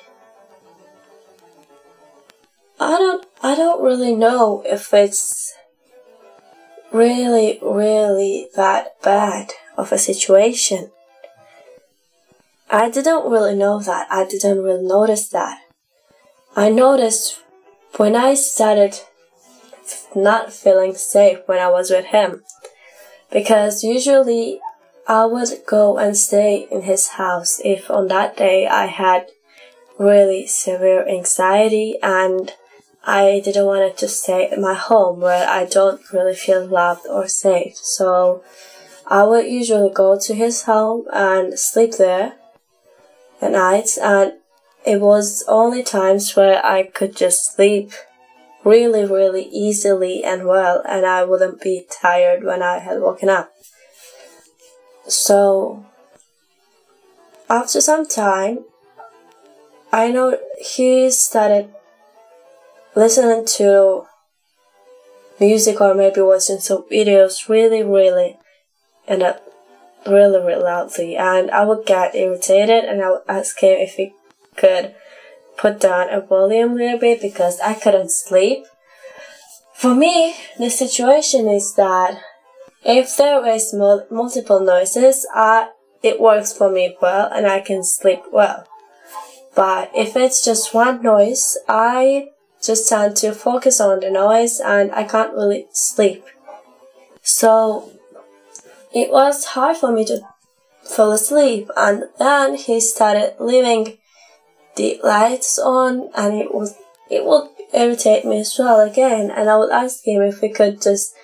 I 2.81 2.97
don't 2.99 3.27
I 3.43 3.55
don't 3.55 3.83
really 3.83 4.15
know 4.15 4.63
if 4.67 4.93
it's 4.95 5.55
really 6.93 7.59
really 7.63 8.49
that 8.57 9.01
bad 9.03 9.53
of 9.77 9.93
a 9.93 9.99
situation. 9.99 10.91
I 12.71 12.91
didn't 12.91 13.31
really 13.31 13.55
know 13.55 13.81
that. 13.81 14.09
I 14.11 14.25
didn't 14.25 14.63
really 14.63 14.87
notice 14.87 15.29
that. 15.29 15.61
I 16.57 16.71
noticed 16.71 17.41
when 17.97 18.17
I 18.17 18.35
started 18.35 18.99
not 20.15 20.53
feeling 20.53 20.95
safe 20.95 21.39
when 21.47 21.59
I 21.59 21.71
was 21.71 21.91
with 21.91 22.07
him. 22.07 22.43
Because 23.31 23.85
usually 23.85 24.61
I 25.07 25.27
would 25.27 25.49
go 25.67 25.99
and 25.99 26.17
stay 26.17 26.67
in 26.71 26.83
his 26.83 27.09
house 27.09 27.61
if 27.65 27.91
on 27.91 28.09
that 28.09 28.37
day 28.37 28.67
I 28.67 28.87
had 28.87 29.29
really 29.99 30.47
severe 30.47 31.07
anxiety 31.09 31.99
and 32.03 32.53
I 33.05 33.41
didn't 33.45 33.67
want 33.67 33.97
to 33.97 34.09
stay 34.09 34.49
at 34.49 34.61
my 34.61 34.75
home 34.75 35.21
where 35.21 35.49
I 35.49 35.65
don't 35.65 36.01
really 36.13 36.35
feel 36.35 36.67
loved 36.67 37.07
or 37.09 37.27
safe. 37.27 37.77
So 37.77 38.43
I 39.07 39.25
would 39.25 39.47
usually 39.47 39.91
go 39.91 40.19
to 40.19 40.35
his 40.35 40.63
home 40.63 41.07
and 41.13 41.59
sleep 41.59 41.93
there 41.97 42.35
at 43.41 43.53
night 43.53 43.97
and 44.03 44.35
it 44.85 45.01
was 45.01 45.45
only 45.49 45.83
times 45.83 46.37
where 46.37 46.65
I 46.65 46.83
could 46.83 47.17
just 47.17 47.55
sleep 47.55 47.93
really, 48.69 49.05
really 49.05 49.45
easily 49.45 50.23
and 50.23 50.47
well 50.47 50.83
and 50.87 51.07
I 51.07 51.25
wouldn't 51.25 51.61
be 51.61 51.87
tired 51.91 52.45
when 52.45 52.63
I 52.63 52.79
had 52.79 53.01
woken 53.01 53.29
up. 53.29 53.51
So, 55.07 55.87
after 57.49 57.81
some 57.81 58.07
time, 58.07 58.65
I 59.91 60.11
know 60.11 60.39
he 60.61 61.11
started 61.11 61.71
listening 62.95 63.47
to 63.57 64.07
music 65.41 65.81
or 65.81 65.95
maybe 65.95 66.21
watching 66.21 66.59
some 66.59 66.85
videos 66.91 67.49
really, 67.49 67.83
really, 67.83 68.39
and 69.07 69.23
really, 70.07 70.39
really 70.45 70.63
loudly. 70.63 71.17
And 71.17 71.51
I 71.51 71.65
would 71.65 71.87
get 71.87 72.15
irritated 72.15 72.85
and 72.85 73.03
I 73.03 73.11
would 73.13 73.23
ask 73.29 73.59
him 73.61 73.79
if 73.79 73.95
he 73.95 74.13
could 74.57 74.95
put 75.59 75.81
down 75.81 76.09
a 76.09 76.21
volume 76.21 76.73
a 76.73 76.75
little 76.75 76.99
bit 76.99 77.21
because 77.21 77.61
I 77.61 77.75
couldn't 77.75 78.11
sleep. 78.11 78.65
For 79.75 79.95
me, 79.95 80.35
the 80.59 80.71
situation 80.71 81.49
is 81.49 81.75
that 81.75 82.21
if 82.85 83.17
there 83.17 83.45
is 83.47 83.75
mul- 83.75 84.07
multiple 84.11 84.61
noises, 84.61 85.27
uh, 85.35 85.67
it 86.03 86.21
works 86.21 86.53
for 86.53 86.71
me 86.71 86.97
well 87.03 87.29
and 87.33 87.47
I 87.47 87.61
can 87.61 87.83
sleep 87.85 88.23
well. 88.33 88.67
But 89.55 89.91
if 89.95 90.17
it's 90.17 90.45
just 90.45 90.73
one 90.73 91.03
noise, 91.03 91.59
I 91.69 92.29
just 92.63 92.89
tend 92.89 93.17
to 93.19 93.33
focus 93.33 93.81
on 93.81 94.01
the 94.01 94.11
noise 94.11 94.61
and 94.61 94.93
I 94.93 95.05
can't 95.05 95.35
really 95.35 95.67
sleep. 95.73 96.25
So 97.23 97.93
it 98.95 99.11
was 99.11 99.45
hard 99.45 99.77
for 99.77 99.93
me 99.93 100.05
to 100.07 100.21
fall 100.83 101.13
asleep 101.13 101.69
and 101.77 102.05
then 102.19 102.55
he 102.55 102.81
started 102.81 103.35
leaving 103.39 103.99
the 104.79 104.99
lights 105.05 105.59
on 105.59 106.09
and 106.15 106.35
it 106.35 106.55
was 106.55 106.75
it 107.11 107.25
would 107.25 107.51
irritate 107.75 108.25
me 108.25 108.41
as 108.41 108.57
well 108.59 108.81
again 108.81 109.31
and 109.31 109.51
I 109.51 109.57
would 109.59 109.71
ask 109.71 110.07
him 110.07 110.23
if 110.23 110.41
we 110.41 110.49
could 110.49 110.81
just 110.81 111.15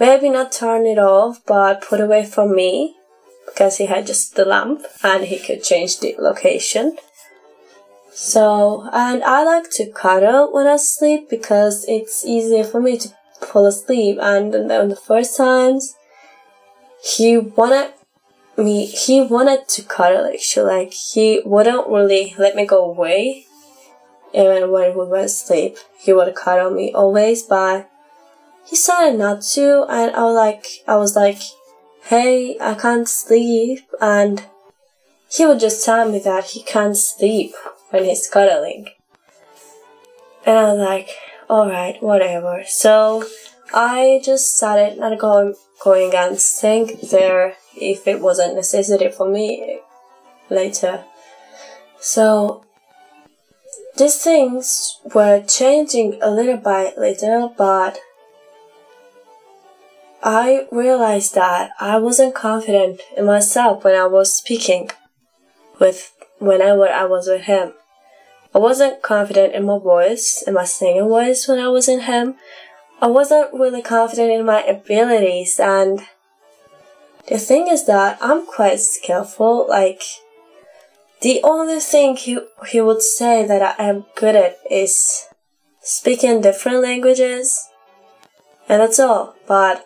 Maybe 0.00 0.30
not 0.30 0.50
turn 0.50 0.86
it 0.86 0.98
off, 0.98 1.44
but 1.44 1.82
put 1.82 2.00
away 2.00 2.24
from 2.24 2.56
me 2.56 2.96
because 3.44 3.76
he 3.76 3.84
had 3.84 4.06
just 4.06 4.34
the 4.34 4.46
lamp 4.46 4.82
and 5.04 5.24
he 5.24 5.38
could 5.38 5.62
change 5.62 6.00
the 6.00 6.16
location. 6.18 6.96
So, 8.10 8.88
and 8.94 9.22
I 9.22 9.44
like 9.44 9.70
to 9.72 9.92
cuddle 9.92 10.54
when 10.54 10.66
I 10.66 10.76
sleep 10.76 11.28
because 11.28 11.84
it's 11.86 12.24
easier 12.24 12.64
for 12.64 12.80
me 12.80 12.96
to 12.96 13.10
fall 13.42 13.66
asleep. 13.66 14.16
And 14.22 14.54
then 14.54 14.88
the 14.88 14.96
first 14.96 15.36
times, 15.36 15.94
he 17.04 17.36
wanted 17.36 17.92
me, 18.60 18.86
he 18.86 19.20
wanted 19.20 19.68
to 19.68 19.82
cuddle 19.82 20.26
actually. 20.26 20.72
Like, 20.72 20.92
he 20.92 21.42
wouldn't 21.44 21.88
really 21.88 22.34
let 22.38 22.54
me 22.54 22.66
go 22.66 22.84
away. 22.84 23.46
Even 24.32 24.70
when 24.70 24.96
we 24.96 25.06
were 25.06 25.26
sleep 25.26 25.76
he 26.00 26.12
would 26.12 26.34
cuddle 26.34 26.70
me 26.70 26.92
always, 26.94 27.42
but 27.42 27.90
he 28.64 28.76
started 28.76 29.18
not 29.18 29.42
to, 29.42 29.84
and 29.88 30.14
I 30.14 30.22
was 30.24 30.34
like, 30.34 30.66
I 30.86 30.96
was 30.96 31.16
like, 31.16 31.40
hey, 32.04 32.56
I 32.60 32.74
can't 32.74 33.08
sleep, 33.08 33.80
and 34.00 34.44
he 35.30 35.46
would 35.46 35.60
just 35.60 35.84
tell 35.84 36.10
me 36.10 36.18
that 36.20 36.44
he 36.44 36.62
can't 36.62 36.96
sleep 36.96 37.52
when 37.90 38.04
he's 38.04 38.28
cuddling. 38.28 38.88
And 40.46 40.56
I 40.56 40.72
was 40.72 40.78
like, 40.78 41.10
alright, 41.50 42.02
whatever. 42.02 42.62
So 42.66 43.24
I 43.74 44.20
just 44.24 44.56
started 44.56 44.98
not 44.98 45.18
going, 45.18 45.54
going 45.82 46.14
and 46.14 46.38
staying 46.40 46.98
there 47.10 47.56
if 47.80 48.06
it 48.06 48.20
wasn't 48.20 48.54
necessary 48.54 49.10
for 49.10 49.28
me 49.28 49.80
later. 50.48 51.04
So 52.00 52.64
these 53.96 54.22
things 54.22 54.98
were 55.14 55.42
changing 55.46 56.18
a 56.22 56.30
little 56.30 56.56
by 56.56 56.92
little, 56.96 57.54
but 57.56 57.98
I 60.22 60.66
realized 60.70 61.34
that 61.34 61.70
I 61.80 61.98
wasn't 61.98 62.34
confident 62.34 63.00
in 63.16 63.24
myself 63.24 63.84
when 63.84 63.94
I 63.94 64.06
was 64.06 64.34
speaking 64.34 64.90
with 65.78 66.12
whenever 66.38 66.88
I 66.88 67.04
was 67.04 67.26
with 67.26 67.42
him. 67.42 67.72
I 68.54 68.58
wasn't 68.58 69.02
confident 69.02 69.54
in 69.54 69.64
my 69.64 69.78
voice, 69.78 70.42
in 70.46 70.54
my 70.54 70.64
singing 70.64 71.08
voice 71.08 71.46
when 71.46 71.58
I 71.58 71.68
was 71.68 71.88
in 71.88 72.00
him. 72.00 72.34
I 73.00 73.06
wasn't 73.06 73.54
really 73.54 73.80
confident 73.80 74.30
in 74.30 74.44
my 74.44 74.62
abilities 74.62 75.58
and 75.60 76.02
the 77.28 77.38
thing 77.38 77.68
is 77.68 77.86
that 77.86 78.18
I'm 78.20 78.46
quite 78.46 78.80
skillful, 78.80 79.66
like 79.68 80.02
the 81.20 81.40
only 81.44 81.80
thing 81.80 82.16
he, 82.16 82.38
he 82.68 82.80
would 82.80 83.02
say 83.02 83.46
that 83.46 83.78
I 83.78 83.84
am 83.84 84.06
good 84.16 84.34
at 84.34 84.58
is 84.70 85.28
speaking 85.82 86.40
different 86.40 86.82
languages 86.82 87.68
and 88.68 88.80
that's 88.80 89.00
all. 89.00 89.34
But 89.46 89.84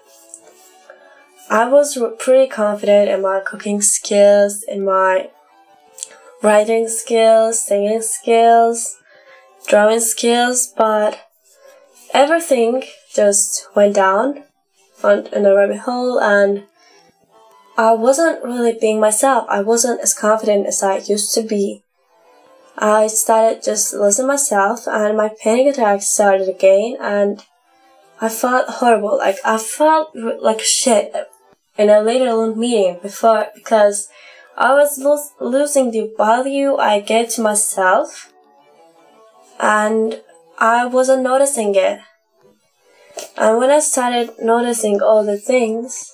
I 1.49 1.67
was 1.69 1.99
pretty 2.19 2.49
confident 2.49 3.11
in 3.11 3.23
my 3.23 3.41
cooking 3.41 3.81
skills, 3.81 4.63
in 4.63 4.85
my 4.85 5.31
writing 6.43 6.89
skills, 6.89 7.65
singing 7.65 8.03
skills, 8.03 8.97
drawing 9.67 10.01
skills, 10.01 10.73
but 10.77 11.19
everything 12.13 12.85
just 13.15 13.67
went 13.75 13.95
down 13.95 14.45
on, 15.03 15.27
in 15.29 15.47
a 15.47 15.55
rabbit 15.55 15.79
hole 15.79 16.21
and 16.21 16.65
I 17.77 17.93
wasn't 17.93 18.45
really 18.45 18.77
being 18.81 19.01
myself. 19.01 19.47
I 19.49 19.61
wasn't 19.61 20.01
as 20.01 20.15
confident 20.15 20.67
as 20.67 20.83
I 20.83 20.99
used 20.99 21.35
to 21.35 21.43
be. 21.43 21.83
I 22.79 23.09
started 23.09 23.63
just 23.63 23.95
losing 23.95 24.27
myself 24.27 24.87
and 24.87 25.17
my 25.17 25.31
panic 25.43 25.75
attacks 25.75 26.07
started 26.07 26.49
again 26.49 26.97
and 27.01 27.45
I 28.21 28.29
felt 28.29 28.69
horrible. 28.69 29.19
Like 29.19 29.39
I 29.45 29.59
felt 29.59 30.15
like 30.15 30.61
shit 30.61 31.13
in 31.77 31.91
a 31.91 32.01
little 32.01 32.55
meeting 32.55 33.01
before 33.03 33.47
because 33.55 34.09
I 34.57 34.73
was 34.73 34.99
lo- 34.99 35.31
losing 35.41 35.91
the 35.91 36.13
value 36.17 36.77
I 36.77 37.01
gave 37.01 37.31
to 37.31 37.43
myself 37.43 38.33
and 39.59 40.21
I 40.59 40.87
wasn't 40.87 41.23
noticing 41.23 41.75
it. 41.75 42.01
And 43.37 43.59
when 43.59 43.71
I 43.71 43.81
started 43.81 44.31
noticing 44.41 45.03
all 45.03 45.25
the 45.25 45.39
things, 45.39 46.14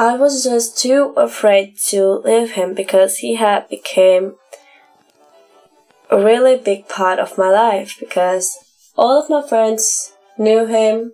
I 0.00 0.16
was 0.16 0.44
just 0.44 0.78
too 0.78 1.12
afraid 1.14 1.76
to 1.88 2.22
leave 2.24 2.52
him 2.52 2.72
because 2.72 3.18
he 3.18 3.34
had 3.34 3.68
become 3.68 4.36
a 6.08 6.16
really 6.16 6.56
big 6.56 6.88
part 6.88 7.18
of 7.18 7.36
my 7.36 7.50
life 7.50 7.98
because 8.00 8.56
all 8.96 9.22
of 9.22 9.28
my 9.28 9.46
friends 9.46 10.14
knew 10.38 10.64
him 10.64 11.12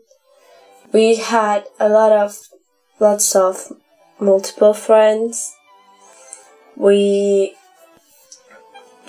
we 0.93 1.17
had 1.17 1.65
a 1.81 1.89
lot 1.89 2.13
of 2.13 2.39
lots 3.01 3.35
of 3.35 3.73
multiple 4.21 4.73
friends. 4.73 5.53
We 6.77 7.57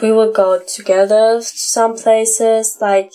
we 0.02 0.12
would 0.12 0.34
go 0.34 0.60
together 0.60 1.38
to 1.40 1.44
some 1.44 1.96
places 1.98 2.80
like 2.82 3.12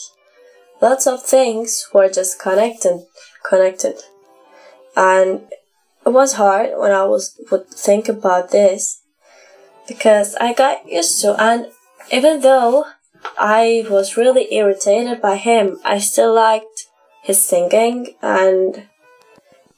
lots 0.81 1.09
of 1.09 1.25
things 1.25 1.89
were 1.93 2.09
just 2.09 2.39
connected 2.39 3.05
connected 3.45 3.97
and 4.97 5.43
it 6.05 6.11
was 6.11 6.35
hard 6.35 6.71
when 6.77 6.93
I 6.93 7.05
was 7.05 7.41
would 7.51 7.69
think 7.69 8.09
about 8.09 8.51
this 8.51 9.03
because 9.87 10.35
I 10.37 10.53
got 10.53 10.89
used 10.89 11.21
to 11.23 11.41
and 11.41 11.67
even 12.11 12.41
though 12.41 12.87
I 13.39 13.87
was 13.89 14.17
really 14.17 14.53
irritated 14.53 15.21
by 15.21 15.37
him, 15.37 15.79
I 15.85 15.99
still 15.99 16.35
liked 16.35 16.87
his 17.23 17.43
singing 17.43 18.15
and 18.21 18.89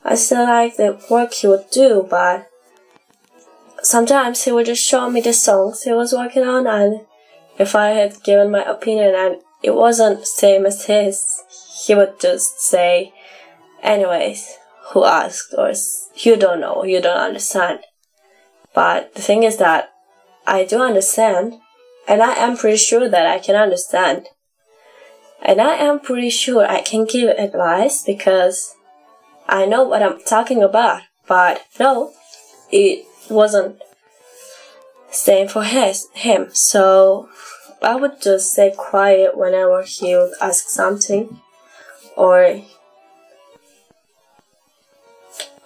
I 0.05 0.15
still 0.15 0.45
liked 0.45 0.77
the 0.79 1.03
work 1.11 1.35
he 1.35 1.47
would 1.47 1.71
do, 1.71 2.07
but 2.09 2.49
sometimes 3.83 4.45
he 4.45 4.53
would 4.53 4.67
just 4.67 4.87
show 4.87 5.11
me 5.11 5.21
the 5.21 5.33
songs 5.33 5.83
he 5.83 5.93
was 5.93 6.13
working 6.13 6.45
on 6.45 6.67
and 6.67 7.07
if 7.59 7.75
I 7.75 7.91
had 7.91 8.23
given 8.23 8.51
my 8.51 8.63
opinion 8.65 9.15
and 9.15 9.37
it 9.63 9.75
wasn't 9.75 10.27
same 10.27 10.67
as 10.67 10.87
his, 10.87 11.43
he 11.85 11.95
would 11.95 12.19
just 12.21 12.61
say, 12.61 13.13
anyways, 13.83 14.59
who 14.93 15.05
asked 15.05 15.55
or 15.57 15.73
you 16.17 16.37
don't 16.37 16.61
know, 16.61 16.85
you 16.85 17.01
don't 17.01 17.19
understand. 17.19 17.81
But 18.75 19.15
the 19.15 19.23
thing 19.23 19.43
is 19.43 19.57
that 19.59 19.91
I 20.47 20.65
do 20.65 20.83
understand 20.83 21.55
and 22.07 22.23
I 22.23 22.35
am 22.35 22.57
pretty 22.57 22.77
sure 22.77 23.09
that 23.09 23.27
I 23.27 23.39
can 23.39 23.55
understand. 23.55 24.29
And 25.43 25.61
I 25.61 25.75
am 25.75 26.01
pretty 26.01 26.31
sure 26.31 26.67
I 26.67 26.81
can 26.81 27.05
give 27.05 27.29
advice 27.31 28.03
because 28.03 28.75
I 29.49 29.67
know 29.67 29.83
what 29.83 30.03
I'm 30.03 30.21
talking 30.23 30.63
about. 30.63 31.03
But 31.27 31.63
no, 31.79 32.13
it 32.71 33.05
wasn't 33.31 33.81
same 35.11 35.49
for 35.49 35.65
his, 35.65 36.09
him. 36.13 36.49
So 36.53 37.29
I 37.83 37.97
would 37.97 38.21
just 38.21 38.53
stay 38.53 38.73
quiet 38.77 39.37
whenever 39.37 39.83
he 39.83 40.17
would 40.17 40.33
ask 40.41 40.69
something 40.69 41.41
or 42.17 42.63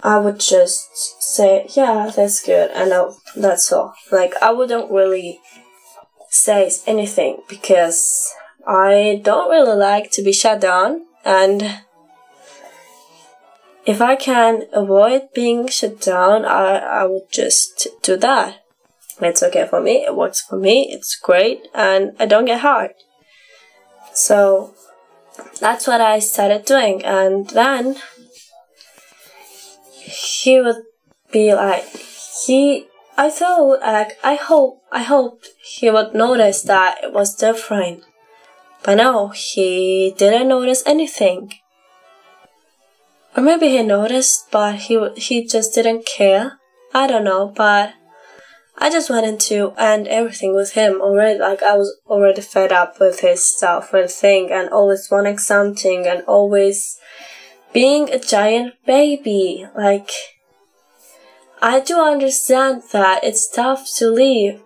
I 0.01 0.17
would 0.17 0.39
just 0.39 1.21
say, 1.21 1.67
yeah, 1.75 2.11
that's 2.15 2.41
good, 2.41 2.71
and 2.71 2.91
that's 3.35 3.71
all. 3.71 3.93
Like, 4.11 4.33
I 4.41 4.51
wouldn't 4.51 4.91
really 4.91 5.41
say 6.29 6.71
anything 6.87 7.41
because 7.49 8.33
I 8.65 9.19
don't 9.23 9.49
really 9.49 9.75
like 9.75 10.11
to 10.11 10.21
be 10.21 10.31
shut 10.31 10.61
down, 10.61 11.05
and 11.25 11.81
if 13.85 14.01
I 14.01 14.15
can 14.15 14.63
avoid 14.71 15.33
being 15.33 15.67
shut 15.67 15.99
down, 15.99 16.45
I, 16.45 16.77
I 16.77 17.05
would 17.05 17.29
just 17.31 17.87
do 18.01 18.15
that. 18.17 18.63
It's 19.21 19.43
okay 19.43 19.67
for 19.67 19.81
me, 19.81 20.05
it 20.05 20.15
works 20.15 20.39
for 20.39 20.57
me, 20.57 20.89
it's 20.91 21.15
great, 21.15 21.67
and 21.73 22.13
I 22.19 22.25
don't 22.25 22.45
get 22.45 22.61
hurt. 22.61 22.95
So, 24.13 24.73
that's 25.59 25.87
what 25.87 25.99
I 25.99 26.19
started 26.19 26.63
doing, 26.63 27.03
and 27.03 27.49
then 27.49 27.97
he 29.99 30.61
would 30.61 30.83
be 31.31 31.53
like, 31.53 31.83
he, 32.45 32.87
I 33.17 33.29
thought, 33.29 33.81
like, 33.81 34.17
I 34.23 34.35
hope, 34.35 34.81
I 34.91 35.03
hoped 35.03 35.49
he 35.63 35.89
would 35.89 36.13
notice 36.13 36.61
that 36.63 37.03
it 37.03 37.13
was 37.13 37.35
different. 37.35 38.03
But 38.83 38.95
no, 38.95 39.29
he 39.29 40.13
didn't 40.17 40.47
notice 40.47 40.83
anything. 40.85 41.53
Or 43.35 43.43
maybe 43.43 43.69
he 43.69 43.83
noticed, 43.83 44.47
but 44.51 44.75
he, 44.75 45.09
he 45.15 45.45
just 45.45 45.73
didn't 45.73 46.05
care. 46.05 46.59
I 46.93 47.07
don't 47.07 47.23
know, 47.23 47.53
but 47.55 47.93
I 48.81 48.89
just 48.89 49.09
wanted 49.09 49.41
to 49.41 49.73
end 49.77 50.07
everything 50.07 50.55
with 50.55 50.71
him 50.71 51.01
already. 51.01 51.37
Like 51.37 51.61
I 51.61 51.75
was 51.75 51.99
already 52.07 52.41
fed 52.41 52.71
up 52.71 52.99
with 52.99 53.19
his 53.19 53.43
stuff 53.43 53.93
and 53.93 54.09
thing 54.09 54.51
and 54.51 54.69
always 54.69 55.09
wanting 55.11 55.37
something 55.37 56.07
and 56.07 56.23
always 56.23 56.97
being 57.73 58.09
a 58.09 58.19
giant 58.19 58.73
baby. 58.85 59.67
Like, 59.75 60.11
I 61.61 61.79
do 61.79 61.99
understand 61.99 62.83
that 62.91 63.23
it's 63.23 63.49
tough 63.49 63.87
to 63.97 64.09
leave, 64.09 64.61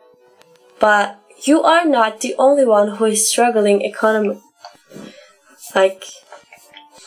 but 0.79 1.19
you 1.43 1.63
are 1.63 1.85
not 1.85 2.21
the 2.21 2.35
only 2.37 2.65
one 2.65 2.95
who 2.95 3.05
is 3.05 3.29
struggling 3.29 3.83
economically. 3.83 4.41
Like, 5.75 6.05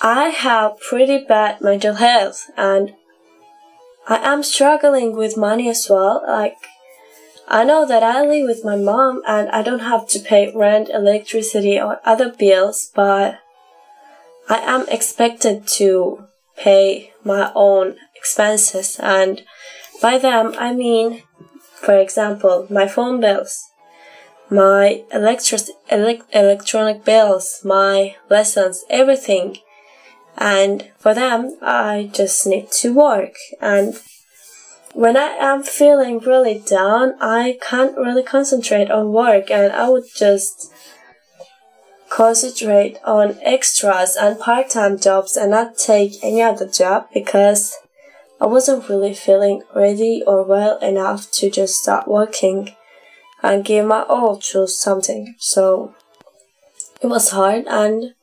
I 0.03 0.29
have 0.29 0.81
pretty 0.81 1.25
bad 1.25 1.61
mental 1.61 1.95
health 1.95 2.51
and 2.57 2.95
I 4.09 4.17
am 4.19 4.43
struggling 4.43 5.17
with 5.17 5.37
money 5.37 5.69
as 5.69 5.89
well. 5.89 6.23
Like, 6.27 6.57
I 7.49 7.65
know 7.65 7.87
that 7.87 8.03
I 8.03 8.27
live 8.27 8.47
with 8.47 8.65
my 8.65 8.77
mom 8.77 9.23
and 9.27 9.49
I 9.51 9.63
don't 9.63 9.81
have 9.81 10.09
to 10.09 10.19
pay 10.19 10.53
rent, 10.55 10.91
electricity, 10.91 11.81
or 11.81 12.01
other 12.05 12.29
bills, 12.29 12.91
but 12.95 13.39
I 14.49 14.59
am 14.59 14.89
expected 14.89 15.67
to 15.79 16.25
pay 16.57 17.13
my 17.25 17.51
own 17.55 17.97
expenses, 18.15 18.99
and 19.01 19.43
by 20.01 20.19
them 20.19 20.55
I 20.59 20.73
mean, 20.73 21.23
for 21.75 21.97
example, 21.99 22.67
my 22.71 22.87
phone 22.87 23.21
bills, 23.21 23.65
my 24.49 25.05
electric 25.13 25.63
elect- 25.91 26.35
electronic 26.35 27.05
bills, 27.05 27.61
my 27.65 28.17
lessons, 28.31 28.85
everything. 28.89 29.59
And 30.39 30.91
for 30.99 31.15
them, 31.15 31.57
I 31.63 32.11
just 32.13 32.47
need 32.47 32.71
to 32.83 32.93
work. 32.93 33.35
And 33.61 33.99
when 34.93 35.17
I 35.17 35.29
am 35.39 35.63
feeling 35.63 36.19
really 36.21 36.59
down, 36.59 37.15
I 37.21 37.59
can't 37.61 37.97
really 37.97 38.23
concentrate 38.23 38.91
on 38.91 39.13
work, 39.13 39.51
and 39.51 39.73
I 39.73 39.89
would 39.89 40.05
just 40.15 40.73
concentrate 42.09 42.99
on 43.05 43.39
extras 43.43 44.17
and 44.17 44.39
part-time 44.39 44.99
jobs 44.99 45.37
and 45.37 45.51
not 45.51 45.77
take 45.77 46.23
any 46.23 46.43
other 46.43 46.69
job 46.69 47.09
because 47.13 47.75
I 48.41 48.47
wasn't 48.47 48.89
really 48.89 49.15
feeling 49.15 49.63
ready 49.75 50.23
or 50.27 50.45
well 50.45 50.79
enough 50.79 51.31
to 51.33 51.51
just 51.51 51.75
start 51.75 52.07
working 52.07 52.75
and 53.43 53.65
give 53.65 53.87
my 53.87 54.03
all 54.03 54.37
to 54.39 54.67
something. 54.67 55.35
So 55.39 55.95
it 57.01 57.07
was 57.07 57.31
hard 57.31 57.65
and 57.67 58.15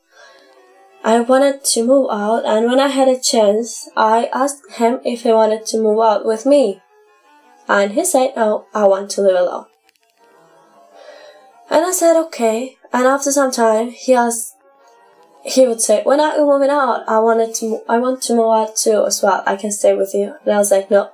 I 1.02 1.20
wanted 1.20 1.64
to 1.64 1.84
move 1.84 2.08
out 2.10 2.44
and 2.46 2.66
when 2.66 2.80
I 2.80 2.88
had 2.88 3.08
a 3.08 3.20
chance, 3.20 3.88
I 3.96 4.28
asked 4.32 4.62
him 4.72 5.00
if 5.04 5.22
he 5.22 5.32
wanted 5.32 5.66
to 5.66 5.78
move 5.78 6.00
out 6.00 6.24
with 6.24 6.46
me. 6.46 6.80
And 7.68 7.92
he 7.92 8.04
said, 8.04 8.32
no, 8.36 8.66
I 8.74 8.86
want 8.86 9.10
to 9.12 9.22
live 9.22 9.36
alone. 9.36 9.66
And 11.70 11.84
I 11.84 11.92
said, 11.92 12.20
okay. 12.26 12.76
And 12.94 13.08
after 13.08 13.32
some 13.32 13.50
time, 13.50 13.90
he 13.90 14.14
asked, 14.14 14.54
he 15.44 15.66
would 15.66 15.80
say, 15.80 16.04
when 16.04 16.20
are 16.20 16.36
you 16.36 16.46
moving 16.46 16.70
out? 16.70 17.02
I 17.08 17.18
wanted 17.18 17.52
to, 17.56 17.80
I 17.88 17.98
want 17.98 18.22
to 18.22 18.36
move 18.36 18.54
out 18.54 18.76
too 18.76 19.04
as 19.04 19.20
well. 19.20 19.42
I 19.44 19.56
can 19.56 19.72
stay 19.72 19.94
with 19.94 20.14
you. 20.14 20.36
And 20.44 20.54
I 20.54 20.58
was 20.58 20.70
like, 20.70 20.92
no. 20.92 21.10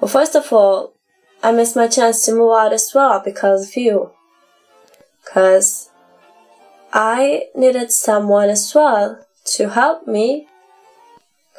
Well, 0.00 0.08
first 0.08 0.34
of 0.34 0.50
all, 0.50 0.94
I 1.42 1.52
missed 1.52 1.76
my 1.76 1.88
chance 1.88 2.24
to 2.24 2.32
move 2.32 2.54
out 2.56 2.72
as 2.72 2.90
well 2.94 3.20
because 3.22 3.68
of 3.68 3.76
you. 3.76 4.12
Cause 5.26 5.90
I 6.90 7.48
needed 7.54 7.92
someone 7.92 8.48
as 8.48 8.74
well 8.74 9.26
to 9.56 9.68
help 9.68 10.06
me. 10.06 10.48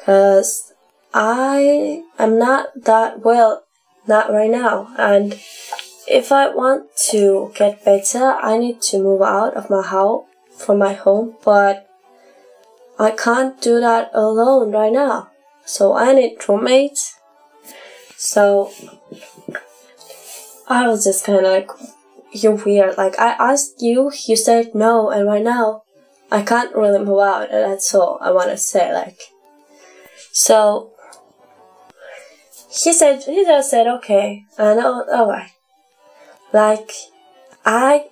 Cause 0.04 0.72
I 1.14 2.02
am 2.18 2.36
not 2.36 2.66
that 2.82 3.24
well, 3.24 3.62
not 4.08 4.32
right 4.32 4.50
now. 4.50 4.92
And 4.98 5.40
if 6.08 6.32
I 6.32 6.48
want 6.48 6.94
to 7.10 7.52
get 7.54 7.84
better, 7.84 8.36
I 8.40 8.58
need 8.58 8.80
to 8.82 8.98
move 8.98 9.22
out 9.22 9.54
of 9.54 9.70
my 9.70 9.82
house 9.82 10.24
from 10.56 10.78
my 10.78 10.94
home, 10.94 11.36
but 11.44 11.88
I 12.98 13.10
can't 13.10 13.60
do 13.60 13.80
that 13.80 14.10
alone 14.14 14.72
right 14.72 14.92
now. 14.92 15.30
So 15.64 15.94
I 15.94 16.12
need 16.14 16.36
roommates. 16.48 17.18
So 18.16 18.72
I 20.68 20.88
was 20.88 21.04
just 21.04 21.24
kind 21.24 21.38
of 21.38 21.44
like, 21.44 21.70
you're 22.32 22.54
weird. 22.54 22.96
Like 22.96 23.18
I 23.18 23.32
asked 23.38 23.82
you, 23.82 24.12
you 24.26 24.36
said 24.36 24.74
no, 24.74 25.10
and 25.10 25.26
right 25.26 25.42
now 25.42 25.82
I 26.30 26.42
can't 26.42 26.74
really 26.74 27.04
move 27.04 27.20
out. 27.20 27.50
And 27.50 27.72
that's 27.72 27.94
all 27.94 28.18
I 28.20 28.30
want 28.30 28.50
to 28.50 28.56
say. 28.56 28.92
Like, 28.92 29.18
so 30.32 30.92
he 32.70 32.92
said, 32.92 33.22
he 33.24 33.44
just 33.44 33.70
said 33.70 33.86
okay, 33.86 34.44
and 34.58 34.80
oh, 34.80 35.04
alright. 35.12 35.50
Like, 36.56 36.90
I, 37.66 38.06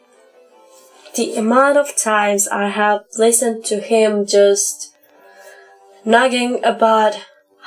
the 1.15 1.35
amount 1.37 1.79
of 1.79 1.97
times 1.97 2.47
I 2.47 2.69
have 2.69 3.05
listened 3.17 3.65
to 3.71 3.81
him 3.81 4.27
just 4.27 4.95
nagging 6.05 6.63
about 6.63 7.17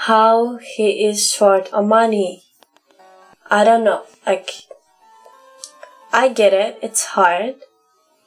how 0.06 0.58
he 0.58 1.04
is 1.04 1.32
short 1.32 1.74
of 1.74 1.88
money. 1.88 2.44
I 3.50 3.64
don't 3.64 3.86
know, 3.86 4.04
like, 4.28 4.52
I 6.14 6.30
get 6.30 6.54
it, 6.54 6.78
it's 6.84 7.06
hard, 7.06 7.56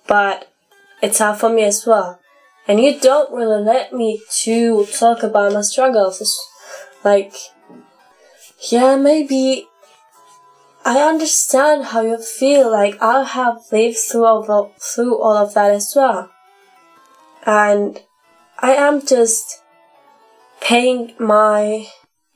but 0.08 0.52
it's 1.00 1.20
hard 1.20 1.38
for 1.38 1.50
me 1.50 1.62
as 1.62 1.86
well. 1.86 2.18
And 2.66 2.80
you 2.80 2.98
don't 2.98 3.32
really 3.32 3.62
let 3.62 3.92
me 3.92 4.22
to 4.42 4.86
talk 4.86 5.22
about 5.22 5.52
my 5.52 5.60
struggles. 5.60 6.36
Like, 7.04 7.32
yeah, 8.72 8.96
maybe 8.96 9.69
I 10.84 10.98
understand 11.00 11.86
how 11.86 12.00
you 12.02 12.18
feel. 12.18 12.70
Like 12.70 13.00
I 13.02 13.22
have 13.22 13.60
lived 13.70 13.98
through 13.98 14.24
all 14.24 14.72
through 14.78 15.18
all 15.18 15.36
of 15.36 15.54
that 15.54 15.70
as 15.70 15.92
well, 15.94 16.30
and 17.44 18.00
I 18.58 18.74
am 18.74 19.04
just 19.06 19.62
paying 20.60 21.14
my 21.18 21.88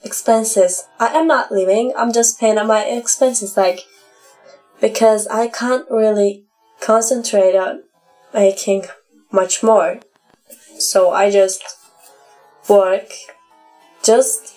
expenses. 0.02 0.86
I 1.00 1.08
am 1.08 1.26
not 1.26 1.50
living, 1.50 1.92
I'm 1.96 2.12
just 2.12 2.38
paying 2.38 2.56
my 2.66 2.84
expenses, 2.84 3.56
like, 3.56 3.80
because 4.80 5.26
I 5.28 5.48
can't 5.48 5.90
really 5.90 6.44
concentrate 6.80 7.56
on 7.56 7.84
making 8.32 8.86
much 9.32 9.62
more. 9.62 10.00
So 10.78 11.10
I 11.10 11.30
just 11.30 11.62
work 12.68 13.08
just 14.02 14.54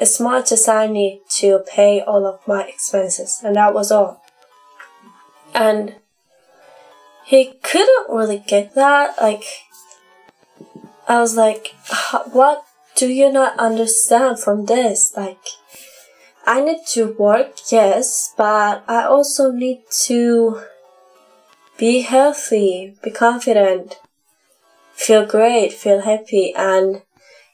as 0.00 0.18
much 0.18 0.50
as 0.50 0.64
to 0.64 1.64
pay 1.68 2.00
all 2.00 2.26
of 2.26 2.40
my 2.48 2.64
expenses, 2.64 3.40
and 3.44 3.54
that 3.56 3.74
was 3.74 3.92
all. 3.92 4.22
And 5.54 5.96
he 7.26 7.54
couldn't 7.62 8.08
really 8.08 8.42
get 8.44 8.74
that. 8.74 9.20
Like, 9.20 9.44
I 11.06 11.20
was 11.20 11.36
like, 11.36 11.74
what 12.32 12.64
do 12.96 13.08
you 13.08 13.30
not 13.30 13.58
understand 13.58 14.40
from 14.40 14.66
this? 14.66 15.12
Like, 15.16 15.44
I 16.46 16.62
need 16.62 16.86
to 16.88 17.12
work, 17.18 17.58
yes, 17.70 18.32
but 18.36 18.82
I 18.88 19.04
also 19.04 19.50
need 19.52 19.82
to 20.06 20.62
be 21.76 22.00
healthy, 22.00 22.96
be 23.02 23.10
confident, 23.10 23.98
feel 24.94 25.26
great, 25.26 25.72
feel 25.72 26.00
happy, 26.00 26.54
and 26.56 27.02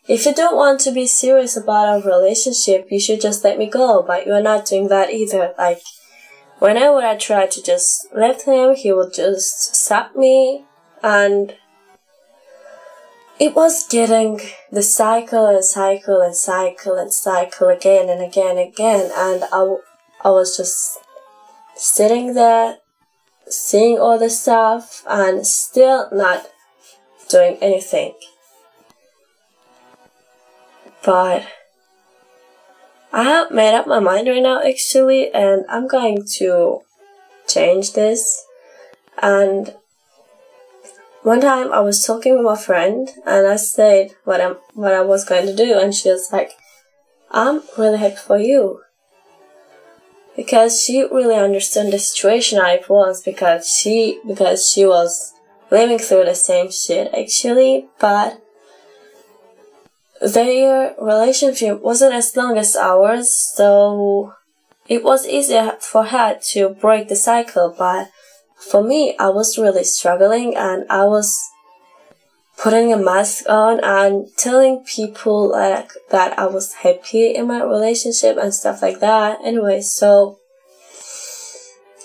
if 0.09 0.25
you 0.25 0.33
don't 0.33 0.57
want 0.57 0.81
to 0.81 0.93
be 0.93 1.07
serious 1.07 1.57
about 1.57 2.05
a 2.05 2.07
relationship, 2.07 2.87
you 2.91 3.01
should 3.01 3.21
just 3.21 3.43
let 3.43 3.59
me 3.59 3.67
go, 3.67 4.05
but 4.07 4.27
you're 4.27 4.43
not 4.43 4.67
doing 4.67 4.89
that 4.89 5.11
either. 5.11 5.53
Like, 5.59 5.83
whenever 6.59 6.99
I 6.99 7.17
try 7.17 7.47
to 7.47 7.63
just 7.63 8.07
let 8.15 8.43
him, 8.43 8.75
he 8.77 8.93
would 8.93 9.13
just 9.13 9.75
stop 9.75 10.15
me, 10.15 10.65
and 11.03 11.57
it 13.41 13.55
was 13.57 13.87
getting 13.89 14.41
the 14.71 14.83
cycle 14.83 15.47
and 15.47 15.65
cycle 15.65 16.21
and 16.21 16.37
cycle 16.37 16.95
and 16.95 17.13
cycle 17.13 17.69
again 17.69 18.09
and 18.09 18.23
again 18.23 18.59
and 18.59 18.73
again, 18.73 19.11
and 19.13 19.45
I, 19.53 19.77
I 20.25 20.31
was 20.31 20.57
just 20.57 20.99
sitting 21.75 22.35
there, 22.35 22.77
seeing 23.49 23.99
all 23.99 24.21
the 24.21 24.31
stuff, 24.31 25.03
and 25.09 25.45
still 25.45 26.09
not 26.13 26.47
doing 27.29 27.59
anything 27.61 28.15
but 31.07 31.47
I 33.13 33.23
have 33.23 33.53
made 33.53 33.75
up 33.75 33.87
my 33.87 34.01
mind 34.01 34.27
right 34.27 34.43
now 34.43 34.61
actually, 34.61 35.33
and 35.33 35.65
I'm 35.71 35.87
going 35.87 36.27
to 36.39 36.81
change 37.47 37.93
this. 37.93 38.45
And 39.23 39.75
one 41.23 41.41
time 41.41 41.73
I 41.73 41.81
was 41.81 42.05
talking 42.05 42.35
with 42.35 42.45
my 42.45 42.57
friend, 42.57 43.09
and 43.25 43.47
I 43.47 43.57
said 43.57 44.17
what 44.25 44.41
I'm 44.41 44.57
what 44.75 44.93
I 44.93 45.03
was 45.03 45.25
going 45.25 45.47
to 45.47 45.55
do, 45.55 45.79
and 45.79 45.95
she 45.95 46.11
was 46.11 46.33
like, 46.33 46.53
"I'm 47.31 47.63
really 47.79 47.99
happy 47.99 48.17
for 48.17 48.39
you." 48.39 48.83
Because 50.35 50.83
she 50.83 51.03
really 51.05 51.37
understood 51.37 51.93
the 51.93 51.99
situation 51.99 52.59
I 52.59 52.83
was 52.89 53.23
because 53.23 53.73
she 53.73 54.21
because 54.27 54.69
she 54.69 54.85
was 54.85 55.33
living 55.71 55.99
through 55.99 56.25
the 56.25 56.35
same 56.35 56.71
shit 56.71 57.15
actually, 57.15 57.89
but 58.01 58.43
their 60.21 60.95
relationship 61.01 61.81
wasn't 61.83 62.15
as 62.15 62.37
long 62.37 62.57
as 62.59 62.77
ours, 62.77 63.35
so 63.35 64.35
it 64.89 65.03
was 65.03 65.27
easier 65.27 65.77
for 65.81 66.05
her 66.05 66.39
to 66.53 66.71
break 66.71 67.09
the 67.09 67.17
cycle, 67.17 67.75
but 67.77 68.11
for 68.57 68.83
me, 68.83 69.17
I 69.19 69.29
was 69.29 69.59
really 69.59 69.85
struggling 69.85 70.57
and 70.57 70.87
I 70.89 71.05
was 71.05 71.39
putting 72.57 72.93
a 72.93 72.97
mask 72.97 73.45
on 73.49 73.81
and 73.81 74.29
telling 74.37 74.83
people 74.85 75.51
like 75.51 75.93
that 76.11 76.39
I 76.39 76.47
was 76.47 76.73
happy 76.75 77.35
in 77.35 77.49
my 77.49 77.63
relationship 77.63 78.39
and 78.39 78.55
stuff 78.55 78.81
like 78.81 79.01
that. 79.01 79.39
Anyway, 79.45 79.83
so 79.83 80.39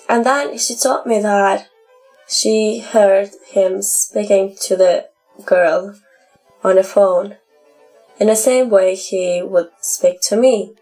and 0.08 0.26
then 0.26 0.58
she 0.58 0.76
told 0.76 1.06
me 1.06 1.20
that 1.20 1.68
she 2.28 2.80
heard 2.80 3.30
him 3.48 3.80
speaking 3.80 4.56
to 4.62 4.76
the 4.76 5.08
girl 5.46 5.98
on 6.62 6.76
the 6.76 6.82
phone 6.82 7.36
in 8.18 8.28
the 8.28 8.36
same 8.36 8.70
way 8.70 8.94
he 8.94 9.42
would 9.42 9.70
speak 9.80 10.20
to 10.22 10.36
me. 10.36 10.74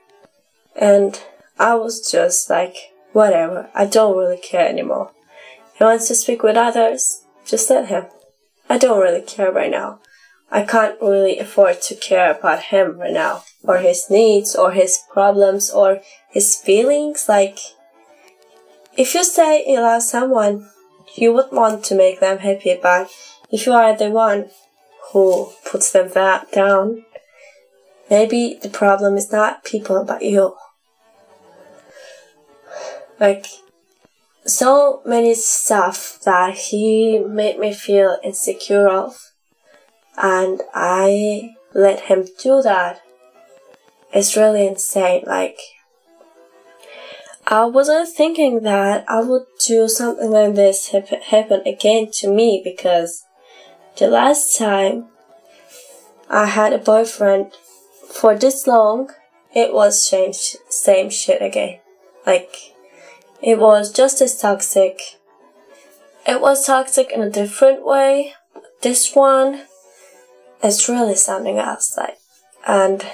And 0.77 1.21
I 1.59 1.75
was 1.75 2.11
just 2.11 2.51
like, 2.51 2.77
whatever, 3.13 3.71
I 3.75 3.87
don't 3.87 4.17
really 4.17 4.39
care 4.39 4.69
anymore. 4.69 5.11
He 5.75 5.85
wants 5.85 6.09
to 6.09 6.15
speak 6.15 6.43
with 6.43 6.57
others, 6.57 7.25
just 7.47 7.71
let 7.71 7.89
him. 7.89 8.07
I 8.69 8.79
don't 8.79 9.01
really 9.01 9.23
care 9.23 9.51
right 9.51 9.71
now. 9.71 10.01
I 10.51 10.65
can't 10.65 11.01
really 11.01 11.39
afford 11.39 11.81
to 11.83 11.95
care 11.95 12.33
about 12.33 12.65
him 12.65 12.99
right 12.99 13.13
now, 13.13 13.45
or 13.63 13.79
his 13.79 14.11
needs, 14.11 14.57
or 14.57 14.73
his 14.73 15.01
problems, 15.13 15.71
or 15.71 16.01
his 16.29 16.57
feelings. 16.57 17.27
Like, 17.29 17.59
if 18.97 19.15
you 19.15 19.23
say 19.23 19.65
you 19.67 19.81
love 19.81 20.03
someone, 20.03 20.69
you 21.15 21.33
would 21.33 21.53
want 21.53 21.85
to 21.85 21.95
make 21.95 22.21
them 22.21 22.39
happy, 22.39 22.79
but 22.81 23.11
if 23.51 23.67
you 23.67 23.73
are 23.73 23.97
the 23.97 24.11
one 24.11 24.51
who 25.13 25.51
puts 25.71 25.93
them 25.93 26.11
down, 26.53 27.05
Maybe 28.11 28.59
the 28.61 28.69
problem 28.69 29.17
is 29.17 29.31
not 29.31 29.65
people 29.65 30.05
but 30.05 30.23
you. 30.23 30.57
Like, 33.21 33.47
so 34.45 35.03
many 35.07 35.35
stuff 35.35 36.19
that 36.25 36.55
he 36.55 37.19
made 37.19 37.59
me 37.59 37.73
feel 37.73 38.19
insecure 38.25 38.89
of, 38.89 39.33
and 40.17 40.61
I 40.75 41.55
let 41.73 42.01
him 42.01 42.27
do 42.43 42.61
that. 42.63 43.01
It's 44.13 44.37
really 44.37 44.67
insane. 44.67 45.23
Like, 45.27 45.59
I 47.47 47.65
wasn't 47.65 48.09
thinking 48.09 48.63
that 48.63 49.05
I 49.09 49.21
would 49.21 49.45
do 49.67 49.87
something 49.87 50.31
like 50.31 50.55
this 50.55 50.89
happen 50.89 51.63
again 51.67 52.11
to 52.15 52.29
me 52.29 52.61
because 52.65 53.25
the 53.99 54.09
last 54.09 54.57
time 54.57 55.09
I 56.29 56.47
had 56.47 56.73
a 56.73 56.79
boyfriend 56.79 57.53
for 58.11 58.37
this 58.37 58.67
long, 58.67 59.11
it 59.55 59.73
was 59.73 60.09
changed, 60.09 60.57
same 60.69 61.11
shit 61.11 61.41
again. 61.41 61.81
Like, 62.27 62.75
it 63.43 63.59
was 63.59 63.93
just 63.93 64.21
as 64.21 64.39
toxic. 64.39 65.01
It 66.27 66.41
was 66.41 66.67
toxic 66.67 67.11
in 67.13 67.23
a 67.23 67.31
different 67.31 67.85
way. 67.85 68.35
This 68.83 69.15
one 69.15 69.63
is 70.63 70.89
really 70.89 71.15
something 71.15 71.59
else, 71.59 71.97
like, 71.97 72.19
and 72.67 73.07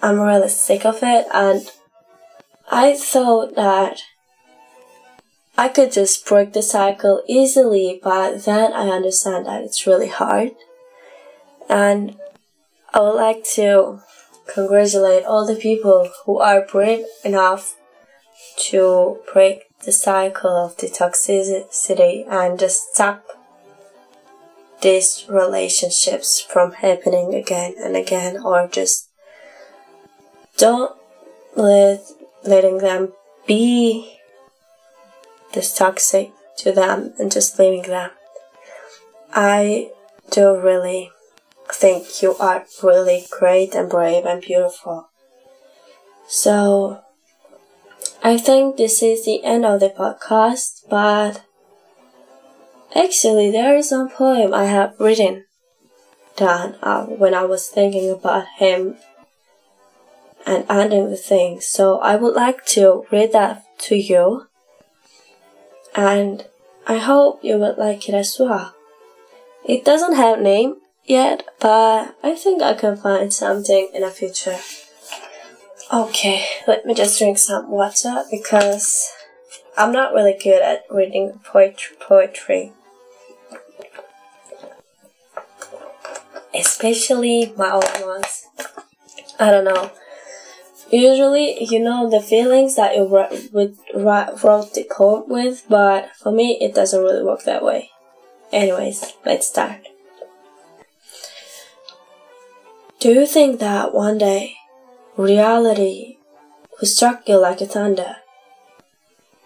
I'm 0.00 0.20
really 0.20 0.48
sick 0.48 0.84
of 0.84 0.98
it. 1.02 1.26
And 1.34 1.70
I 2.70 2.94
thought 2.94 3.56
that 3.56 4.02
I 5.58 5.68
could 5.68 5.92
just 5.92 6.24
break 6.24 6.52
the 6.52 6.62
cycle 6.62 7.22
easily, 7.28 8.00
but 8.02 8.44
then 8.44 8.72
I 8.72 8.88
understand 8.88 9.46
that 9.46 9.62
it's 9.62 9.86
really 9.86 10.08
hard. 10.08 10.52
And 11.68 12.16
I 12.92 13.00
would 13.00 13.14
like 13.14 13.44
to 13.54 14.00
congratulate 14.52 15.24
all 15.24 15.46
the 15.46 15.54
people 15.54 16.10
who 16.24 16.38
are 16.38 16.66
brave 16.66 17.04
enough 17.24 17.76
to 18.70 19.18
break 19.32 19.64
the 19.84 19.92
cycle 19.92 20.50
of 20.50 20.76
the 20.76 20.88
toxicity 20.88 22.26
and 22.28 22.58
just 22.58 22.92
stop 22.92 23.24
these 24.82 25.26
relationships 25.28 26.40
from 26.40 26.72
happening 26.72 27.34
again 27.34 27.74
and 27.78 27.96
again 27.96 28.38
or 28.42 28.66
just 28.66 29.08
don't 30.56 30.96
let 31.54 32.00
letting 32.44 32.78
them 32.78 33.12
be 33.46 34.18
this 35.52 35.74
toxic 35.74 36.30
to 36.56 36.72
them 36.72 37.12
and 37.18 37.30
just 37.30 37.58
leaving 37.58 37.82
them. 37.82 38.10
I 39.32 39.90
do 40.30 40.58
really 40.58 41.10
think 41.72 42.22
you 42.22 42.36
are 42.36 42.66
really 42.82 43.26
great 43.30 43.74
and 43.74 43.88
brave 43.88 44.24
and 44.24 44.40
beautiful. 44.40 45.10
So, 46.26 47.02
I 48.22 48.38
think 48.38 48.76
this 48.76 49.02
is 49.02 49.24
the 49.24 49.42
end 49.44 49.64
of 49.64 49.80
the 49.80 49.90
podcast, 49.90 50.82
but 50.88 51.42
actually, 52.94 53.50
there 53.50 53.76
is 53.76 53.90
one 53.90 54.10
poem 54.10 54.54
I 54.54 54.64
have 54.66 54.94
written 54.98 55.44
down 56.36 56.76
uh, 56.82 57.06
when 57.06 57.34
I 57.34 57.44
was 57.44 57.68
thinking 57.68 58.10
about 58.10 58.46
him 58.58 58.96
and 60.46 60.64
ending 60.68 61.10
the 61.10 61.16
thing. 61.16 61.60
So, 61.60 61.98
I 61.98 62.16
would 62.16 62.34
like 62.34 62.64
to 62.66 63.04
read 63.10 63.32
that 63.32 63.64
to 63.88 63.96
you, 63.96 64.46
and 65.94 66.46
I 66.86 66.98
hope 66.98 67.40
you 67.42 67.58
would 67.58 67.78
like 67.78 68.08
it 68.08 68.14
as 68.14 68.36
well. 68.38 68.74
It 69.64 69.84
doesn't 69.84 70.14
have 70.14 70.40
name 70.40 70.76
yet, 71.10 71.44
but 71.58 72.14
I 72.22 72.34
think 72.36 72.62
I 72.62 72.74
can 72.74 72.96
find 72.96 73.32
something 73.32 73.90
in 73.92 74.02
the 74.02 74.10
future. 74.10 74.58
Okay, 75.92 76.46
let 76.68 76.86
me 76.86 76.94
just 76.94 77.18
drink 77.18 77.36
some 77.36 77.68
water 77.68 78.22
because 78.30 79.12
I'm 79.76 79.92
not 79.92 80.14
really 80.14 80.38
good 80.40 80.62
at 80.62 80.84
reading 80.88 81.40
poetry. 81.42 82.72
Especially 86.54 87.52
my 87.56 87.70
own 87.70 88.06
ones. 88.06 88.46
I 89.38 89.50
don't 89.50 89.64
know. 89.64 89.90
Usually, 90.92 91.64
you 91.64 91.80
know 91.80 92.08
the 92.08 92.20
feelings 92.20 92.76
that 92.76 92.96
you 92.96 93.04
would 93.04 93.76
wrote 93.94 94.74
the 94.74 94.86
code 94.90 95.28
with, 95.28 95.64
but 95.68 96.10
for 96.16 96.32
me, 96.32 96.58
it 96.60 96.74
doesn't 96.74 97.02
really 97.02 97.22
work 97.22 97.44
that 97.44 97.64
way. 97.64 97.90
Anyways, 98.52 99.12
let's 99.24 99.46
start. 99.48 99.86
Do 103.00 103.14
you 103.14 103.24
think 103.24 103.60
that 103.60 103.94
one 103.94 104.18
day 104.18 104.56
reality 105.16 106.18
will 106.78 106.86
strike 106.86 107.26
you 107.26 107.38
like 107.38 107.62
a 107.62 107.66
thunder? 107.66 108.16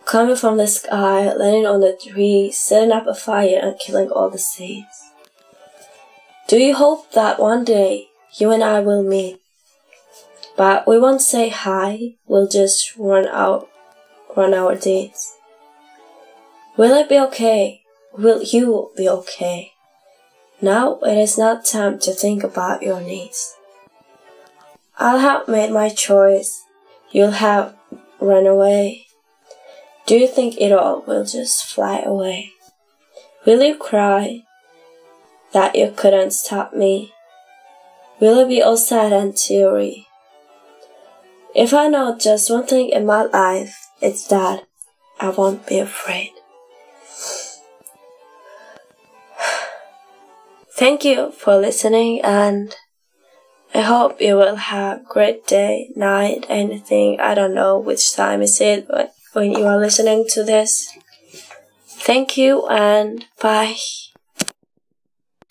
Coming 0.04 0.34
from 0.34 0.56
the 0.56 0.66
sky, 0.66 1.32
landing 1.32 1.64
on 1.64 1.78
the 1.78 1.96
tree, 1.96 2.50
setting 2.50 2.90
up 2.90 3.06
a 3.06 3.14
fire 3.14 3.60
and 3.62 3.78
killing 3.78 4.10
all 4.10 4.28
the 4.28 4.40
seeds. 4.40 5.12
Do 6.48 6.58
you 6.58 6.74
hope 6.74 7.12
that 7.12 7.38
one 7.38 7.64
day 7.64 8.08
you 8.32 8.50
and 8.50 8.64
I 8.64 8.80
will 8.80 9.04
meet? 9.04 9.40
But 10.56 10.88
we 10.88 10.98
won't 10.98 11.22
say 11.22 11.48
hi, 11.48 12.16
we'll 12.26 12.48
just 12.48 12.96
run 12.96 13.28
out, 13.28 13.68
run 14.36 14.52
our 14.52 14.74
dates. 14.74 15.36
Will 16.76 16.96
it 16.96 17.08
be 17.08 17.20
okay? 17.20 17.82
Will 18.18 18.42
you 18.42 18.90
be 18.96 19.08
okay? 19.08 19.73
Now 20.64 20.98
it 21.02 21.18
is 21.18 21.36
not 21.36 21.66
time 21.66 21.98
to 21.98 22.12
think 22.14 22.42
about 22.42 22.82
your 22.82 22.98
needs. 22.98 23.54
I'll 24.96 25.18
have 25.18 25.46
made 25.46 25.70
my 25.70 25.90
choice. 25.90 26.64
You'll 27.10 27.32
have 27.32 27.76
run 28.18 28.46
away. 28.46 29.04
Do 30.06 30.16
you 30.16 30.26
think 30.26 30.56
it 30.56 30.72
all 30.72 31.04
will 31.06 31.26
just 31.26 31.66
fly 31.66 31.98
away? 32.00 32.52
Will 33.44 33.62
you 33.62 33.76
cry 33.76 34.44
that 35.52 35.76
you 35.76 35.92
couldn't 35.94 36.30
stop 36.30 36.72
me? 36.72 37.12
Will 38.18 38.38
it 38.38 38.48
be 38.48 38.62
all 38.62 38.78
sad 38.78 39.12
and 39.12 39.36
teary? 39.36 40.06
If 41.54 41.74
I 41.74 41.88
know 41.88 42.16
just 42.16 42.50
one 42.50 42.66
thing 42.66 42.88
in 42.88 43.04
my 43.04 43.24
life, 43.24 43.90
it's 44.00 44.26
that 44.28 44.64
I 45.20 45.28
won't 45.28 45.66
be 45.66 45.78
afraid. 45.78 46.32
Thank 50.76 51.04
you 51.04 51.30
for 51.30 51.56
listening 51.56 52.20
and 52.22 52.74
I 53.72 53.80
hope 53.82 54.20
you 54.20 54.34
will 54.36 54.56
have 54.56 55.00
a 55.00 55.04
great 55.04 55.46
day, 55.46 55.90
night, 55.94 56.46
anything. 56.48 57.20
I 57.20 57.34
don't 57.34 57.54
know 57.54 57.78
which 57.78 58.14
time 58.14 58.42
is 58.42 58.60
it 58.60 58.88
when 59.32 59.52
you 59.52 59.66
are 59.66 59.78
listening 59.78 60.26
to 60.30 60.42
this. 60.42 60.88
Thank 61.86 62.36
you 62.36 62.66
and 62.68 63.24
bye. 63.40 63.76